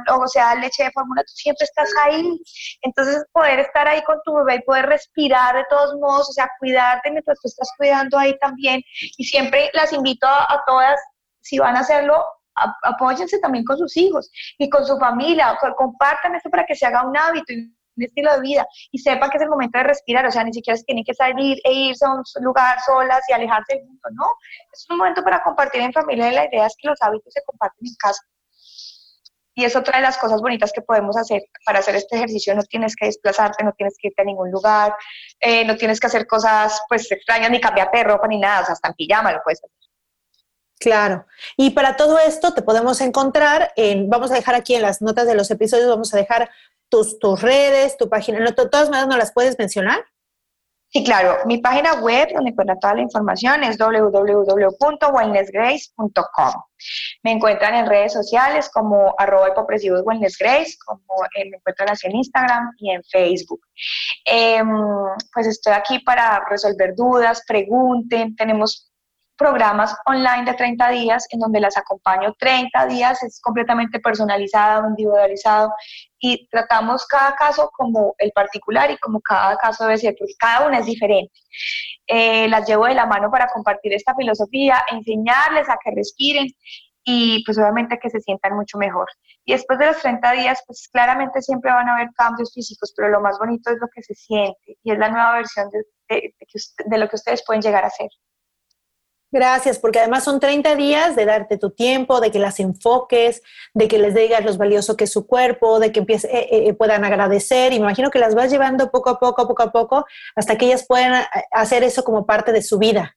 o 0.08 0.28
sea, 0.28 0.56
leche 0.56 0.86
de 0.86 0.92
fórmula, 0.92 1.22
tú 1.24 1.34
siempre 1.36 1.66
estás 1.66 1.90
ahí. 2.04 2.40
Entonces, 2.82 3.26
poder 3.32 3.60
estar 3.60 3.88
ahí 3.88 4.02
con 4.04 4.20
tu 4.24 4.34
bebé 4.36 4.56
y 4.56 4.62
poder 4.62 4.86
respirar 4.86 5.56
de 5.56 5.66
todos 5.70 5.96
modos, 6.00 6.30
o 6.30 6.34
sea, 6.34 6.50
cuidarte 6.60 7.12
mientras 7.12 7.40
tú 7.42 7.48
estás 7.48 7.70
cuidando 7.78 8.18
ahí 8.18 8.38
también. 8.40 8.82
Y 9.18 9.26
siempre 9.26 9.70
las 9.74 9.92
invito 9.92 10.28
a, 10.28 10.64
todas, 10.66 11.00
si 11.42 11.60
van 11.60 11.76
a 11.76 11.82
hacerlo, 11.82 12.24
apóyense 12.84 13.40
también 13.40 13.66
con 13.66 13.78
sus 13.78 13.98
hijos 13.98 14.30
y 14.58 14.70
con 14.70 14.86
su 14.86 14.98
familia, 14.98 15.58
compartan 15.76 16.36
esto 16.36 16.50
para 16.50 16.66
que 16.66 16.76
se 16.76 16.86
haga 16.86 17.06
un 17.06 17.18
hábito. 17.18 17.52
Y 17.52 17.74
un 17.96 18.04
estilo 18.04 18.34
de 18.34 18.42
vida 18.42 18.68
y 18.92 19.00
sepa 19.00 19.30
que 19.30 19.38
es 19.38 19.44
el 19.44 19.50
momento 19.50 19.78
de 19.78 19.86
respirar, 19.86 20.26
o 20.26 20.32
sea, 20.32 20.44
ni 20.44 20.54
siquiera 20.54 20.78
se 20.78 20.84
tienen 20.84 21.04
que 21.04 21.14
salir 21.14 21.58
e 21.64 21.74
irse 21.74 22.06
a 22.06 22.14
un 22.14 22.24
lugar 22.42 22.78
solas 22.86 23.22
y 23.30 23.34
alejarse 23.34 23.76
del 23.76 23.86
mundo, 23.86 24.10
no, 24.12 24.26
es 24.72 24.86
un 24.90 24.98
momento 24.98 25.24
para 25.24 25.42
compartir 25.44 25.82
en 25.82 25.94
familia 25.94 26.30
y 26.30 26.36
la 26.36 26.46
idea 26.46 26.68
es 26.68 26.76
que 26.78 26.88
los 26.88 27.02
hábitos 27.02 27.34
se 27.34 27.42
comparten 27.46 27.88
en 27.88 27.96
casa. 27.96 28.22
Y 29.56 29.66
es 29.66 29.76
otra 29.76 29.98
de 29.98 30.04
las 30.04 30.18
cosas 30.18 30.42
bonitas 30.42 30.72
que 30.74 30.82
podemos 30.82 31.16
hacer 31.16 31.44
para 31.64 31.78
hacer 31.78 31.96
este 31.96 32.16
ejercicio. 32.16 32.56
No 32.56 32.64
tienes 32.64 32.96
que 32.96 33.06
desplazarte, 33.06 33.64
no 33.64 33.72
tienes 33.74 33.96
que 34.00 34.08
irte 34.08 34.24
a 34.24 34.26
ningún 34.26 34.50
lugar, 34.50 34.96
eh, 35.40 35.64
no 35.64 35.76
tienes 35.76 36.00
que 36.00 36.08
hacer 36.08 36.26
cosas 36.26 36.82
pues 36.90 37.12
extrañas, 37.12 37.52
ni 37.52 37.62
cambiarte 37.62 38.00
de 38.00 38.04
ropa, 38.04 38.28
ni 38.28 38.40
nada, 38.40 38.62
o 38.62 38.66
sea, 38.66 38.74
hasta 38.74 38.88
en 38.88 38.96
pijama 38.96 39.32
lo 39.32 39.42
puedes 39.44 39.60
hacer. 39.60 39.84
Claro. 40.80 41.26
Y 41.56 41.70
para 41.70 41.96
todo 41.96 42.20
esto 42.20 42.54
te 42.54 42.62
podemos 42.62 43.00
encontrar 43.00 43.72
en, 43.78 44.10
vamos 44.10 44.32
a 44.32 44.36
dejar 44.36 44.56
aquí 44.56 44.76
en 44.76 44.82
las 44.82 45.02
notas 45.02 45.28
de 45.28 45.36
los 45.36 45.50
episodios, 45.50 45.88
vamos 45.88 46.14
a 46.14 46.18
dejar 46.18 46.50
tus, 46.94 47.18
tus 47.18 47.42
redes, 47.42 47.98
tu 47.98 48.08
página, 48.08 48.40
no, 48.40 48.54
todas 48.54 48.92
maneras 48.92 49.08
no 49.08 49.18
las 49.18 49.34
puedes 49.34 49.58
mencionar. 49.58 50.06
Sí, 50.90 51.04
claro. 51.04 51.38
Mi 51.48 51.58
página 51.58 51.96
web, 51.96 52.30
donde 52.36 52.52
encuentran 52.52 52.80
toda 52.80 52.94
la 52.94 53.02
información, 53.02 53.64
es 53.64 53.80
www.wellnessgrace.com. 53.80 56.54
Me 57.24 57.32
encuentran 57.32 57.74
en 57.74 57.88
redes 57.88 58.14
sociales 58.14 58.70
como 58.72 59.16
arroba 59.18 59.50
hipopresivos 59.50 60.04
wellnessgrace, 60.06 60.78
como 60.86 61.04
eh, 61.36 61.50
me 61.50 61.58
encuentran 61.58 61.90
así 61.90 62.06
en 62.06 62.18
Instagram 62.18 62.70
y 62.78 62.92
en 62.92 63.04
Facebook. 63.06 63.62
Em, 64.26 64.70
pues 65.34 65.48
estoy 65.48 65.74
aquí 65.74 65.98
para 65.98 66.46
resolver 66.48 66.94
dudas, 66.96 67.42
pregunten. 67.48 68.36
Tenemos 68.36 68.92
programas 69.36 69.96
online 70.06 70.46
de 70.46 70.54
30 70.54 70.90
días 70.90 71.26
en 71.32 71.40
donde 71.40 71.60
las 71.60 71.76
acompaño 71.76 72.36
30 72.38 72.86
días, 72.86 73.24
es 73.24 73.42
completamente 73.42 74.00
personalizado, 74.00 74.88
individualizado 74.88 75.74
y 76.26 76.48
tratamos 76.48 77.06
cada 77.06 77.36
caso 77.36 77.70
como 77.74 78.16
el 78.18 78.32
particular 78.32 78.90
y 78.90 78.98
como 78.98 79.20
cada 79.20 79.58
caso 79.58 79.84
debe 79.84 79.98
ser, 79.98 80.16
porque 80.18 80.34
cada 80.40 80.66
una 80.66 80.80
es 80.80 80.86
diferente. 80.86 81.34
Eh, 82.08 82.48
las 82.48 82.66
llevo 82.66 82.86
de 82.86 82.94
la 82.94 83.06
mano 83.06 83.30
para 83.30 83.48
compartir 83.48 83.92
esta 83.92 84.16
filosofía, 84.16 84.86
enseñarles 84.90 85.68
a 85.68 85.78
que 85.84 85.92
respiren 85.94 86.48
y 87.04 87.44
pues 87.44 87.58
obviamente 87.58 88.00
que 88.02 88.10
se 88.10 88.22
sientan 88.22 88.56
mucho 88.56 88.78
mejor. 88.78 89.10
Y 89.44 89.52
después 89.52 89.78
de 89.80 89.88
los 89.88 90.00
30 90.02 90.32
días, 90.32 90.64
pues 90.66 90.88
claramente 90.94 91.42
siempre 91.42 91.74
van 91.74 91.90
a 91.90 91.96
haber 91.96 92.08
cambios 92.16 92.54
físicos, 92.54 92.94
pero 92.96 93.10
lo 93.10 93.20
más 93.20 93.38
bonito 93.38 93.70
es 93.70 93.78
lo 93.82 93.90
que 93.94 94.02
se 94.02 94.14
siente 94.14 94.78
y 94.82 94.94
es 94.94 94.98
la 94.98 95.10
nueva 95.10 95.34
versión 95.34 95.70
de, 95.72 96.34
de 96.86 96.98
lo 96.98 97.10
que 97.10 97.18
ustedes 97.18 97.44
pueden 97.46 97.62
llegar 97.62 97.84
a 97.84 97.90
ser. 97.90 98.10
Gracias, 99.34 99.80
porque 99.80 99.98
además 99.98 100.24
son 100.24 100.40
30 100.40 100.76
días 100.76 101.16
de 101.16 101.26
darte 101.26 101.58
tu 101.58 101.72
tiempo, 101.72 102.22
de 102.22 102.30
que 102.30 102.38
las 102.38 102.60
enfoques, 102.60 103.42
de 103.74 103.88
que 103.88 103.98
les 103.98 104.14
digas 104.14 104.46
lo 104.46 104.56
valioso 104.58 104.96
que 104.96 105.06
es 105.06 105.12
su 105.12 105.26
cuerpo, 105.26 105.80
de 105.80 105.92
que 105.92 106.02
empiece, 106.02 106.28
eh, 106.28 106.50
eh, 106.52 106.68
eh, 106.68 106.74
puedan 106.76 107.04
agradecer. 107.04 107.74
Imagino 107.74 108.12
que 108.12 108.20
las 108.20 108.36
vas 108.36 108.52
llevando 108.52 108.92
poco 108.92 109.10
a 109.10 109.20
poco, 109.20 109.48
poco 109.48 109.64
a 109.64 109.72
poco, 109.72 110.06
hasta 110.36 110.56
que 110.56 110.68
ellas 110.68 110.86
puedan 110.88 111.26
hacer 111.52 111.84
eso 111.84 112.04
como 112.04 112.28
parte 112.28 112.52
de 112.52 112.62
su 112.62 112.78
vida. 112.78 113.16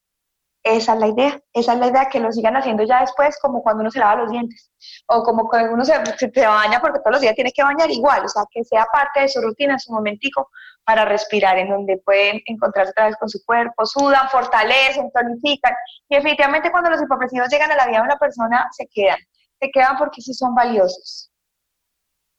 Esa 0.68 0.94
es 0.94 0.98
la 0.98 1.06
idea, 1.06 1.40
esa 1.52 1.74
es 1.74 1.78
la 1.78 1.86
idea, 1.86 2.08
que 2.08 2.18
lo 2.18 2.32
sigan 2.32 2.56
haciendo 2.56 2.82
ya 2.82 3.00
después, 3.00 3.38
como 3.40 3.62
cuando 3.62 3.82
uno 3.82 3.90
se 3.92 4.00
lava 4.00 4.22
los 4.22 4.32
dientes, 4.32 4.72
o 5.06 5.22
como 5.22 5.48
cuando 5.48 5.74
uno 5.74 5.84
se, 5.84 5.94
se, 6.18 6.46
baña, 6.46 6.80
porque 6.80 6.98
todos 6.98 7.12
los 7.12 7.20
días 7.20 7.36
tiene 7.36 7.52
que 7.52 7.62
bañar 7.62 7.88
igual, 7.88 8.24
o 8.24 8.28
sea, 8.28 8.42
que 8.50 8.64
sea 8.64 8.84
parte 8.92 9.20
de 9.20 9.28
su 9.28 9.40
rutina, 9.40 9.78
su 9.78 9.92
momentico 9.92 10.50
para 10.84 11.04
respirar, 11.04 11.56
en 11.58 11.70
donde 11.70 11.98
pueden 11.98 12.42
encontrarse 12.46 12.90
otra 12.90 13.06
vez 13.06 13.16
con 13.16 13.28
su 13.28 13.44
cuerpo, 13.44 13.86
sudan, 13.86 14.28
fortalecen, 14.28 15.08
tonifican, 15.12 15.72
y 16.08 16.16
definitivamente 16.16 16.72
cuando 16.72 16.90
los 16.90 17.00
hipopresivos 17.00 17.48
llegan 17.48 17.70
a 17.70 17.76
la 17.76 17.86
vida 17.86 17.98
de 17.98 18.04
una 18.04 18.18
persona, 18.18 18.68
se 18.76 18.88
quedan, 18.92 19.18
se 19.60 19.70
quedan 19.70 19.96
porque 19.96 20.20
sí 20.20 20.34
son 20.34 20.52
valiosos. 20.52 21.30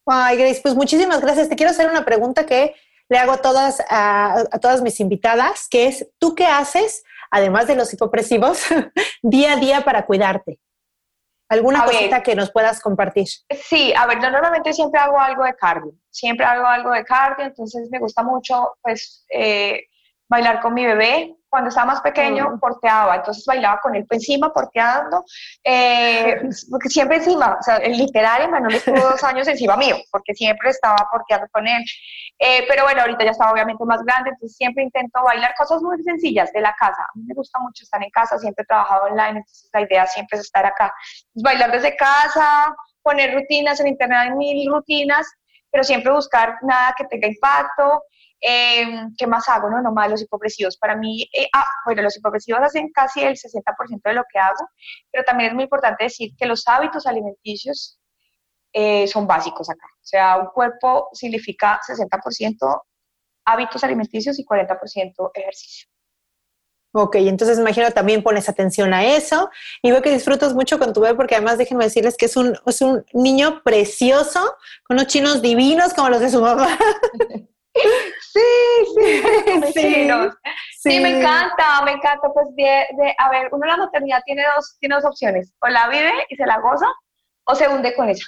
Ay, 0.06 0.38
Grace, 0.38 0.60
pues 0.62 0.76
muchísimas 0.76 1.22
gracias. 1.22 1.48
Te 1.48 1.56
quiero 1.56 1.72
hacer 1.72 1.90
una 1.90 2.04
pregunta 2.04 2.46
que 2.46 2.76
le 3.10 3.18
hago 3.18 3.34
a 3.34 3.38
todas, 3.38 3.82
a, 3.90 4.44
todas 4.62 4.82
mis 4.82 5.00
invitadas, 5.00 5.68
que 5.70 5.88
es, 5.88 6.08
¿tú 6.20 6.36
qué 6.36 6.46
haces 6.46 7.04
además 7.32 7.68
de 7.68 7.76
los 7.76 7.94
hipopresivos, 7.94 8.66
día 9.22 9.54
a 9.54 9.56
día 9.58 9.82
para 9.82 10.06
cuidarte? 10.06 10.60
¿Alguna 11.50 11.86
cosita 11.86 12.22
que 12.24 12.36
nos 12.36 12.52
puedas 12.52 12.82
compartir? 12.82 13.28
Sí, 13.50 13.94
a 13.96 14.06
ver, 14.06 14.22
yo 14.22 14.30
normalmente 14.30 14.74
siempre 14.74 15.00
hago 15.00 15.18
algo 15.18 15.46
de 15.46 15.56
cardio, 15.56 15.94
siempre 16.10 16.46
hago 16.46 16.66
algo 16.66 16.92
de 16.92 17.06
cardio, 17.06 17.46
entonces 17.46 17.90
me 17.90 18.00
gusta 18.00 18.22
mucho, 18.22 18.74
pues, 18.82 19.26
eh, 19.30 19.86
bailar 20.28 20.60
con 20.60 20.74
mi 20.74 20.86
bebé. 20.86 21.37
Cuando 21.50 21.70
estaba 21.70 21.88
más 21.88 22.02
pequeño, 22.02 22.58
porteaba, 22.60 23.16
entonces 23.16 23.46
bailaba 23.46 23.80
con 23.80 23.96
él 23.96 24.06
encima, 24.10 24.52
porteando, 24.54 25.24
eh, 25.64 26.42
porque 26.70 26.90
siempre 26.90 27.18
encima, 27.18 27.58
o 27.60 27.64
sea, 27.64 27.78
el 27.78 27.98
literario, 27.98 28.50
Manuel 28.50 28.76
estuvo 28.76 29.00
dos 29.00 29.24
años 29.24 29.48
encima 29.48 29.78
mío, 29.78 29.96
porque 30.12 30.34
siempre 30.34 30.70
estaba 30.70 31.08
porteando 31.10 31.48
con 31.52 31.68
él. 31.68 31.84
Eh, 32.40 32.66
pero 32.68 32.84
bueno, 32.84 33.02
ahorita 33.02 33.24
ya 33.24 33.32
estaba 33.32 33.52
obviamente 33.52 33.84
más 33.86 34.04
grande, 34.04 34.32
entonces 34.32 34.58
siempre 34.58 34.84
intento 34.84 35.24
bailar 35.24 35.54
cosas 35.58 35.82
muy 35.82 36.02
sencillas 36.04 36.52
de 36.52 36.62
la 36.62 36.74
casa. 36.78 37.02
A 37.02 37.12
mí 37.16 37.24
me 37.26 37.34
gusta 37.34 37.60
mucho 37.60 37.84
estar 37.84 38.04
en 38.04 38.10
casa, 38.10 38.38
siempre 38.38 38.64
he 38.64 38.66
trabajado 38.66 39.06
online, 39.06 39.40
entonces 39.40 39.70
la 39.74 39.82
idea 39.82 40.06
siempre 40.06 40.38
es 40.38 40.46
estar 40.46 40.66
acá. 40.66 40.94
bailar 41.36 41.72
desde 41.72 41.96
casa, 41.96 42.76
poner 43.02 43.34
rutinas 43.34 43.80
en 43.80 43.88
internet, 43.88 44.20
hay 44.20 44.32
mil 44.32 44.70
rutinas, 44.70 45.26
pero 45.72 45.84
siempre 45.84 46.12
buscar 46.12 46.58
nada 46.62 46.94
que 46.98 47.06
tenga 47.06 47.28
impacto. 47.28 48.04
Eh, 48.40 48.86
¿Qué 49.18 49.28
más 49.28 49.50
hago? 49.50 49.70
No, 49.70 49.82
nomás 49.82 50.10
los 50.10 50.22
hipopresivos. 50.22 50.78
Para 50.78 50.96
mí, 50.96 51.28
eh, 51.34 51.48
ah, 51.54 51.66
bueno, 51.86 52.04
los 52.04 52.18
hipopresivos 52.18 52.62
hacen 52.62 52.92
casi 52.94 53.22
el 53.22 53.36
60% 53.36 54.02
de 54.04 54.14
lo 54.14 54.24
que 54.32 54.40
hago, 54.40 54.70
pero 55.12 55.24
también 55.24 55.50
es 55.50 55.56
muy 55.56 55.64
importante 55.64 56.04
decir 56.04 56.32
que 56.38 56.46
los 56.46 56.68
hábitos 56.68 57.08
alimenticios 57.08 58.00
eh, 58.74 59.08
son 59.08 59.26
básicos 59.26 59.70
acá. 59.70 59.88
O 59.88 60.06
sea, 60.06 60.38
un 60.38 60.48
cuerpo 60.48 61.10
significa 61.14 61.80
60% 61.88 62.82
hábitos 63.46 63.84
alimenticios 63.84 64.38
y 64.40 64.46
40% 64.46 65.32
ejercicio. 65.34 65.88
Ok, 66.94 67.16
entonces 67.18 67.60
imagino 67.60 67.92
también 67.92 68.24
pones 68.24 68.50
atención 68.50 68.94
a 68.94 69.06
eso 69.06 69.50
y 69.82 69.92
veo 69.92 70.02
que 70.02 70.12
disfrutas 70.12 70.54
mucho 70.54 70.80
con 70.80 70.94
tu 70.94 71.02
bebé 71.02 71.16
porque 71.16 71.36
además 71.36 71.58
déjenme 71.58 71.84
decirles 71.84 72.18
que 72.18 72.26
es 72.26 72.36
un, 72.36 72.58
es 72.66 72.82
un 72.82 73.06
niño 73.14 73.62
precioso, 73.64 74.40
con 74.84 74.98
unos 74.98 75.08
chinos 75.08 75.42
divinos 75.42 75.94
como 75.94 76.10
los 76.10 76.22
de 76.22 76.30
su 76.30 76.42
mamá. 76.42 76.68
Sí, 78.22 78.42
sí, 78.96 79.24
sí, 79.74 80.08
sí, 80.78 81.00
me 81.00 81.20
encanta, 81.20 81.82
me 81.84 81.92
encanta. 81.92 82.30
Pues 82.34 82.48
de, 82.56 82.86
a 83.18 83.30
ver, 83.30 83.50
uno 83.52 83.66
la 83.66 83.78
maternidad 83.78 84.22
tiene 84.26 84.44
dos, 84.56 84.78
tiene 84.80 84.96
dos 84.96 85.06
opciones, 85.06 85.54
o 85.62 85.68
la 85.68 85.88
vive 85.90 86.26
y 86.30 86.36
se 86.36 86.46
la 86.46 86.60
goza, 86.60 86.88
o 87.46 87.56
se 87.56 87.68
hunde 87.68 87.96
con 87.96 88.10
ella, 88.10 88.26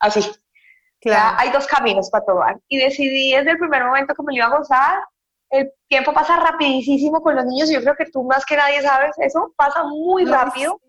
así. 0.00 0.20
Claro. 1.00 1.36
hay 1.38 1.50
dos 1.50 1.66
caminos 1.66 2.08
para 2.08 2.24
tomar. 2.24 2.58
Y 2.66 2.78
decidí 2.78 3.34
desde 3.34 3.50
el 3.50 3.58
primer 3.58 3.84
momento 3.84 4.14
que 4.14 4.22
me 4.22 4.32
lo 4.32 4.36
iba 4.38 4.46
a 4.46 4.58
gozar. 4.58 5.04
El 5.50 5.70
tiempo 5.86 6.14
pasa 6.14 6.40
rapidísimo 6.40 7.20
con 7.20 7.36
los 7.36 7.44
niños, 7.44 7.70
yo 7.70 7.80
creo 7.82 7.94
que 7.94 8.06
tú 8.06 8.24
más 8.24 8.44
que 8.46 8.56
nadie 8.56 8.80
sabes 8.80 9.14
eso, 9.18 9.52
pasa 9.56 9.84
muy 9.84 10.24
rápido. 10.24 10.80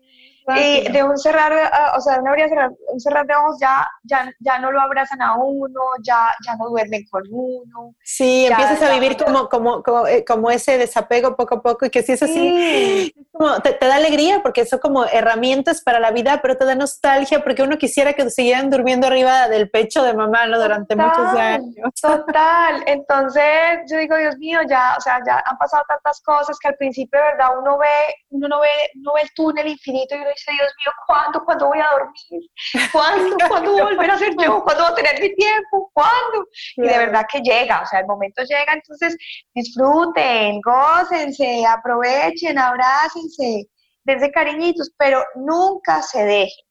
Y 0.54 0.92
de 0.92 1.02
un 1.02 1.18
cerrar, 1.18 1.52
uh, 1.52 1.96
o 1.96 2.00
sea, 2.00 2.14
de 2.14 2.20
una 2.20 2.48
cerrar, 2.48 2.70
un 2.92 3.00
cerrar 3.00 3.26
de 3.26 3.34
ojos 3.34 3.56
ya, 3.60 3.88
ya, 4.04 4.30
ya 4.38 4.58
no 4.60 4.70
lo 4.70 4.80
abrazan 4.80 5.20
a 5.20 5.34
uno, 5.36 5.80
ya, 6.02 6.30
ya 6.46 6.54
no 6.56 6.68
duermen 6.68 7.04
con 7.10 7.22
uno. 7.30 7.94
Sí, 8.04 8.46
empiezas 8.46 8.80
a 8.82 8.92
vivir 8.92 9.16
como, 9.16 9.48
como, 9.48 9.82
como, 9.82 10.06
eh, 10.06 10.24
como, 10.24 10.50
ese 10.50 10.78
desapego 10.78 11.34
poco 11.34 11.56
a 11.56 11.62
poco 11.62 11.86
y 11.86 11.90
que 11.90 12.02
si 12.02 12.12
es 12.12 12.22
así, 12.22 13.12
como, 13.32 13.60
te, 13.60 13.76
da 13.80 13.96
alegría 13.96 14.40
porque 14.40 14.64
son 14.66 14.78
como 14.78 15.04
herramientas 15.04 15.82
para 15.82 15.98
la 15.98 16.12
vida, 16.12 16.38
pero 16.40 16.56
te 16.56 16.64
da 16.64 16.76
nostalgia 16.76 17.42
porque 17.42 17.64
uno 17.64 17.76
quisiera 17.76 18.12
que 18.12 18.30
siguieran 18.30 18.70
durmiendo 18.70 19.08
arriba 19.08 19.48
del 19.48 19.68
pecho 19.68 20.04
de 20.04 20.14
mamá, 20.14 20.46
¿no? 20.46 20.60
Durante 20.60 20.94
muchos 20.94 21.26
años. 21.34 21.74
Total, 22.00 22.84
entonces 22.86 23.80
yo 23.90 23.98
digo, 23.98 24.16
Dios 24.16 24.36
mío, 24.38 24.60
ya, 24.68 24.94
o 24.96 25.00
sea, 25.00 25.18
ya 25.26 25.42
han 25.44 25.58
pasado 25.58 25.82
tantas 25.88 26.20
cosas 26.20 26.56
que 26.60 26.68
al 26.68 26.76
principio, 26.76 27.18
de 27.18 27.26
verdad, 27.32 27.58
uno 27.58 27.78
ve, 27.78 28.14
uno 28.30 28.46
no 28.46 28.60
ve, 28.60 28.68
no 28.94 29.14
ve 29.14 29.22
el 29.22 29.30
túnel 29.34 29.66
infinito 29.66 30.14
y 30.14 30.18
uno 30.18 30.35
dice, 30.36 30.52
Dios 30.52 30.72
mío, 30.78 30.92
¿cuándo? 31.06 31.44
¿Cuándo 31.44 31.66
voy 31.68 31.78
a 31.78 31.88
dormir? 31.90 32.90
¿Cuándo? 32.92 33.36
¿Cuándo 33.48 33.72
voy 33.72 33.80
a 33.80 33.84
volver 33.84 34.10
a 34.10 34.18
ser 34.18 34.34
yo? 34.40 34.62
¿Cuándo 34.62 34.84
voy 34.84 34.92
a 34.92 34.94
tener 34.94 35.20
mi 35.20 35.34
tiempo? 35.34 35.90
¿Cuándo? 35.92 36.46
Y 36.76 36.82
de 36.82 36.98
verdad 36.98 37.26
que 37.30 37.40
llega, 37.40 37.82
o 37.82 37.86
sea, 37.86 38.00
el 38.00 38.06
momento 38.06 38.42
llega, 38.42 38.72
entonces 38.72 39.16
disfruten, 39.54 40.60
gócense, 40.60 41.64
aprovechen, 41.66 42.58
abrácense, 42.58 43.66
dense 44.04 44.30
cariñitos, 44.30 44.90
pero 44.96 45.24
nunca 45.34 46.02
se 46.02 46.24
dejen, 46.24 46.64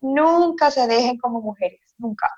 nunca 0.00 0.70
se 0.70 0.86
dejen 0.86 1.18
como 1.18 1.40
mujeres, 1.40 1.80
nunca. 1.98 2.28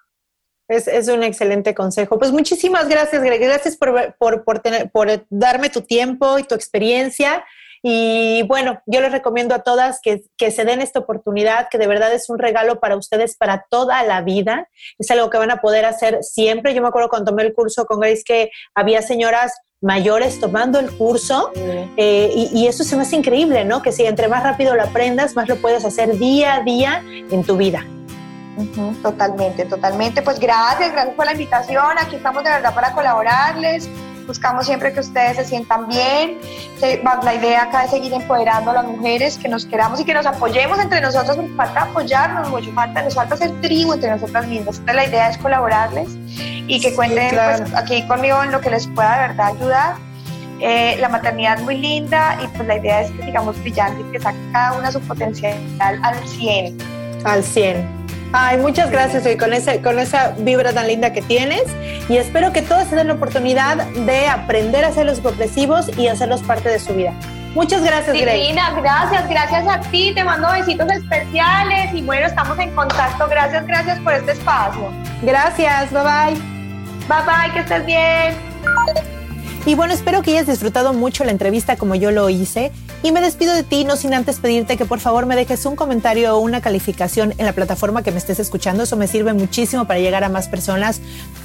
Es, 0.69 0.89
es, 0.89 1.09
un 1.09 1.23
excelente 1.23 1.75
consejo. 1.75 2.19
Pues 2.19 2.33
muchísimas 2.33 2.89
gracias, 2.89 3.23
Greg. 3.23 3.41
Gracias 3.41 3.77
por, 3.77 4.15
por, 4.17 4.45
por, 4.45 4.61
tener, 4.61 4.91
por 4.91 5.27
darme 5.29 5.69
tu 5.69 5.83
tiempo 5.83 6.39
y 6.39 6.45
tu 6.45 6.55
experiencia. 6.55 7.45
Y 7.83 8.43
bueno, 8.45 8.81
yo 8.87 9.01
les 9.01 9.11
recomiendo 9.11 9.57
a 9.57 9.61
todas 9.61 10.01
que, 10.01 10.23
se 10.51 10.65
den 10.65 10.81
esta 10.81 11.01
oportunidad, 11.01 11.69
que 11.69 11.79
de 11.79 11.89
verdad 11.89 12.13
es 12.13 12.31
un 12.31 12.39
regalo 12.39 12.79
para 12.79 12.97
ustedes 12.97 13.37
para 13.37 13.67
toda 13.69 14.03
la 14.05 14.21
vida. 14.23 14.69
Es 14.99 15.11
algo 15.11 15.31
que 15.31 15.39
van 15.39 15.51
a 15.51 15.61
poder 15.61 15.85
hacer 15.85 16.23
siempre. 16.23 16.75
Yo 16.75 16.83
me 16.83 16.89
acuerdo 16.89 17.09
cuando 17.09 17.33
tomé 17.33 17.43
el 17.43 17.55
curso 17.55 17.85
con 17.85 17.99
Grace 17.99 18.23
que 18.25 18.51
había 18.75 19.03
señoras 19.03 19.53
mayores 19.81 20.39
tomando 20.39 20.79
el 20.79 20.97
curso 20.97 21.51
eh, 21.97 22.31
y, 22.33 22.51
y, 22.57 22.69
eso 22.69 22.85
se 22.85 22.95
me 22.95 23.03
hace 23.03 23.17
increíble, 23.17 23.65
¿no? 23.65 23.83
Que 23.83 23.91
si 23.91 24.05
entre 24.05 24.29
más 24.29 24.45
rápido 24.45 24.77
lo 24.77 24.83
aprendas, 24.85 25.35
más 25.35 25.49
lo 25.49 25.57
puedes 25.57 25.85
hacer 25.85 26.19
día 26.19 26.55
a 26.55 26.61
día 26.61 27.03
en 27.05 27.43
tu 27.43 27.57
vida. 27.57 27.85
totalmente, 29.03 29.65
totalmente. 29.65 30.23
Pues 30.23 30.39
gracias, 30.39 30.93
gracias 30.93 31.17
por 31.17 31.27
la 31.27 31.33
invitación. 31.33 31.99
Aquí 31.99 32.15
estamos 32.15 32.45
de 32.45 32.51
verdad 32.51 32.73
para 32.73 32.93
colaborarles. 32.93 33.89
Buscamos 34.27 34.67
siempre 34.67 34.93
que 34.93 35.01
ustedes 35.01 35.37
se 35.37 35.45
sientan 35.45 35.89
bien. 35.89 36.39
La 37.23 37.35
idea 37.35 37.63
acá 37.63 37.85
es 37.85 37.91
seguir 37.91 38.13
empoderando 38.13 38.71
a 38.71 38.75
las 38.75 38.85
mujeres, 38.85 39.39
que 39.39 39.49
nos 39.49 39.67
queramos 39.67 40.01
y 40.01 40.05
que 40.05 40.15
nos 40.15 40.27
apoyemos 40.27 40.79
entre 40.79 41.01
nosotros, 41.01 41.37
porque 41.37 41.53
falta 41.55 41.83
apoyarnos 41.83 42.51
mucho, 42.51 42.73
falta, 42.73 43.03
nos 43.03 43.15
falta 43.15 43.37
ser 43.37 43.51
tribu 43.61 43.93
entre 43.93 44.11
nosotras 44.11 44.47
mismas. 44.47 44.79
Entonces 44.79 44.95
la 44.95 45.05
idea 45.07 45.31
es 45.31 45.39
colaborarles 45.39 46.09
y 46.67 46.81
que 46.81 46.95
cuenten 46.95 47.31
pues, 47.31 47.75
aquí 47.75 48.07
conmigo 48.07 48.43
en 48.43 48.53
lo 48.53 48.61
que 48.61 48.71
les 48.71 48.87
pueda 48.89 49.21
de 49.21 49.29
verdad 49.29 49.47
ayudar. 49.49 49.95
Eh, 50.61 50.97
la 51.01 51.09
maternidad 51.09 51.59
es 51.59 51.65
muy 51.65 51.77
linda 51.77 52.39
y 52.43 52.47
pues 52.49 52.69
la 52.69 52.77
idea 52.77 53.03
es 53.03 53.11
que 53.11 53.25
sigamos 53.25 53.61
brillando 53.61 54.07
y 54.07 54.13
que 54.13 54.21
saque 54.21 54.39
cada 54.53 54.79
una 54.79 54.93
su 54.93 55.01
potencial 55.01 55.59
al 55.81 56.29
100. 56.29 56.79
Al 57.25 57.43
100. 57.43 58.02
Ay, 58.35 58.57
muchas 58.57 58.91
gracias 58.91 59.27
hoy 59.27 59.37
con, 59.37 59.53
ese, 59.53 59.83
con 59.83 59.99
esa 59.99 60.31
vibra 60.39 60.73
tan 60.73 60.87
linda 60.87 61.13
que 61.13 61.21
tienes 61.21 61.65
y 62.09 62.17
espero 62.17 62.51
que 62.53 62.63
todos 62.63 62.91
den 62.91 63.09
la 63.09 63.15
oportunidad 63.15 63.87
de 63.89 64.27
aprender 64.27 64.87
a 64.87 64.93
ser 64.93 65.05
los 65.05 65.21
progresivos 65.21 65.91
y 65.99 66.09
hacerlos 66.09 66.43
parte 66.43 66.71
de 66.71 66.79
su 66.79 66.95
vida. 66.95 67.13
Muchas 67.55 67.85
gracias, 67.85 68.15
Divina, 68.15 68.71
gracias, 68.81 69.29
gracias 69.29 69.69
a 69.69 69.81
ti, 69.91 70.13
te 70.15 70.25
mando 70.25 70.51
besitos 70.51 70.91
especiales 70.91 71.93
y 71.93 72.01
bueno, 72.01 72.27
estamos 72.27 72.59
en 72.59 72.75
contacto. 72.75 73.29
Gracias, 73.29 73.67
gracias 73.67 73.99
por 74.01 74.15
este 74.15 74.33
espacio. 74.33 74.91
Gracias, 75.21 75.93
bye 75.93 76.03
bye. 76.03 76.53
Bye 77.09 77.27
bye, 77.27 77.53
que 77.53 77.59
estés 77.59 77.85
bien. 77.85 78.35
Y 79.67 79.75
bueno, 79.75 79.93
espero 79.93 80.23
que 80.23 80.31
hayas 80.31 80.47
disfrutado 80.47 80.95
mucho 80.95 81.25
la 81.25 81.33
entrevista 81.33 81.77
como 81.77 81.95
yo 81.95 82.11
lo 82.11 82.31
hice. 82.31 82.73
Y 83.05 83.11
me 83.11 83.21
despido 83.21 83.53
de 83.53 83.65
ti, 83.65 83.85
no 83.85 83.97
sin 83.97 84.15
antes 84.15 84.39
pedirte 84.39 84.77
que 84.77 84.85
por 84.85 85.01
favor 85.01 85.27
me 85.27 85.35
dejes 85.35 85.67
un 85.67 85.75
comentario 85.75 86.37
o 86.37 86.39
una 86.39 86.61
calificación 86.61 87.35
en 87.37 87.47
la 87.47 87.53
plataforma 87.53 88.05
que 88.05 88.13
me 88.13 88.19
estés 88.19 88.39
escuchando. 88.39 88.85
Eso 88.85 88.97
me 88.97 89.09
sirve 89.09 89.33
muchísimo 89.33 89.87
para 89.87 89.99
llegar 89.99 90.23
a 90.23 90.29
más 90.29 90.47
personas 90.47 91.01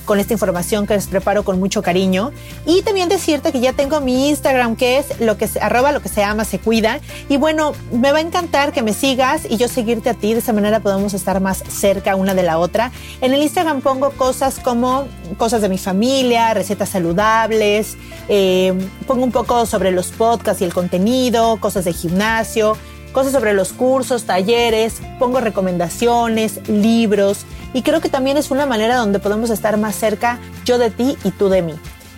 con 0.06 0.20
esta 0.20 0.34
información 0.34 0.86
que 0.86 0.94
les 0.94 1.08
preparo 1.08 1.44
con 1.44 1.60
mucho 1.60 1.82
cariño. 1.82 2.32
Y 2.68 2.84
también 2.84 3.10
decirte 3.10 3.52
que 3.52 3.60
ya 3.60 3.74
tengo 3.74 4.02
mi 4.02 4.30
Instagram, 4.30 4.76
que 4.76 5.00
es 5.00 5.20
lo 5.20 5.38
que 5.38 5.50
arroba 5.60 5.92
lo 5.92 6.02
que 6.02 6.10
se 6.10 6.22
llama, 6.22 6.46
se 6.46 6.60
cuida. 6.60 7.00
Y 7.28 7.38
bueno, 7.38 7.74
me 7.92 8.12
va 8.12 8.20
a 8.20 8.22
encantar 8.22 8.72
que 8.72 8.84
me 8.84 8.94
sigas 8.94 9.42
y 9.50 9.58
yo 9.58 9.68
seguirte 9.68 10.12
a 10.12 10.14
ti. 10.14 10.34
De 10.34 10.40
esa 10.40 10.54
manera 10.54 10.80
podemos 10.80 11.16
estar 11.16 11.42
más 11.42 11.64
cerca 11.68 12.16
una 12.16 12.36
de 12.36 12.44
la 12.44 12.60
otra. 12.60 12.92
En 13.22 13.34
el 13.34 13.42
Instagram 13.42 13.82
pongo 13.82 14.12
cosas 14.12 14.60
como 14.60 15.08
cosas 15.38 15.62
de 15.62 15.70
mi 15.70 15.78
familia, 15.78 16.54
recetas 16.54 16.90
saludables, 16.90 17.98
eh, 18.30 18.74
pongo 19.08 19.24
un 19.24 19.32
poco 19.32 19.66
sobre 19.66 19.92
los 19.92 20.08
podcasts 20.12 20.62
y 20.62 20.66
el 20.66 20.74
contenido, 20.74 21.47
cosas 21.56 21.86
de 21.86 21.94
gimnasio, 21.94 22.76
cosas 23.14 23.32
sobre 23.32 23.54
los 23.54 23.72
cursos, 23.72 24.26
talleres, 24.26 24.96
pongo 25.20 25.40
recomendaciones, 25.40 26.68
libros 26.68 27.46
y 27.74 27.82
creo 27.82 28.02
que 28.02 28.10
también 28.10 28.36
es 28.36 28.52
una 28.52 28.66
manera 28.66 28.98
donde 28.98 29.20
podemos 29.20 29.50
estar 29.50 29.78
más 29.78 29.96
cerca 29.96 30.38
yo 30.66 30.78
de 30.78 30.92
ti 30.92 31.18
y 31.24 31.32
tú 31.32 31.48
de 31.48 31.62
mí. 31.62 31.76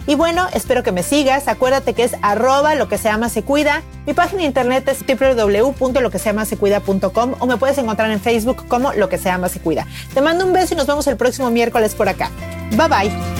Y 0.09 0.15
bueno, 0.15 0.47
espero 0.53 0.81
que 0.81 0.91
me 0.91 1.03
sigas. 1.03 1.47
Acuérdate 1.47 1.93
que 1.93 2.03
es 2.03 2.15
arroba 2.23 2.73
lo 2.73 2.89
que 2.89 2.97
se 2.97 3.09
llama 3.09 3.29
se 3.29 3.43
cuida. 3.43 3.83
Mi 4.07 4.15
página 4.15 4.41
de 4.41 4.47
internet 4.47 4.87
es 4.87 5.05
www.loqueseamasecuida.com 5.05 7.35
o 7.37 7.45
me 7.45 7.57
puedes 7.57 7.77
encontrar 7.77 8.09
en 8.09 8.19
Facebook 8.19 8.67
como 8.67 8.91
lo 8.93 9.07
que 9.07 9.19
se 9.19 9.29
cuida. 9.63 9.85
Te 10.15 10.21
mando 10.21 10.47
un 10.47 10.53
beso 10.53 10.73
y 10.73 10.77
nos 10.77 10.87
vemos 10.87 11.05
el 11.05 11.15
próximo 11.15 11.51
miércoles 11.51 11.93
por 11.93 12.09
acá. 12.09 12.31
Bye 12.71 12.87
bye. 12.87 13.38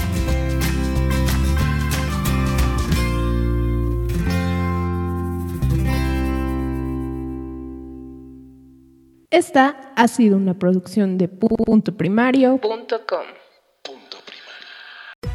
Esta 9.31 9.93
ha 9.95 10.07
sido 10.07 10.37
una 10.37 10.55
producción 10.55 11.19
de 11.19 11.27
punto 11.27 11.95
primario.com. 11.95 13.25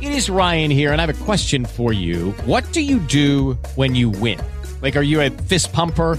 It 0.01 0.11
is 0.11 0.29
Ryan 0.29 0.73
here, 0.73 0.91
and 0.91 1.01
I 1.01 1.07
have 1.07 1.11
a 1.11 1.25
question 1.25 1.65
for 1.65 1.93
you. 1.93 2.33
What 2.45 2.65
do 2.73 2.81
you 2.81 2.99
do 2.99 3.57
when 3.77 3.95
you 3.95 4.11
win? 4.11 4.41
Like, 4.83 4.97
are 4.97 5.05
you 5.05 5.21
a 5.21 5.31
fist 5.31 5.73
pumper? 5.73 6.19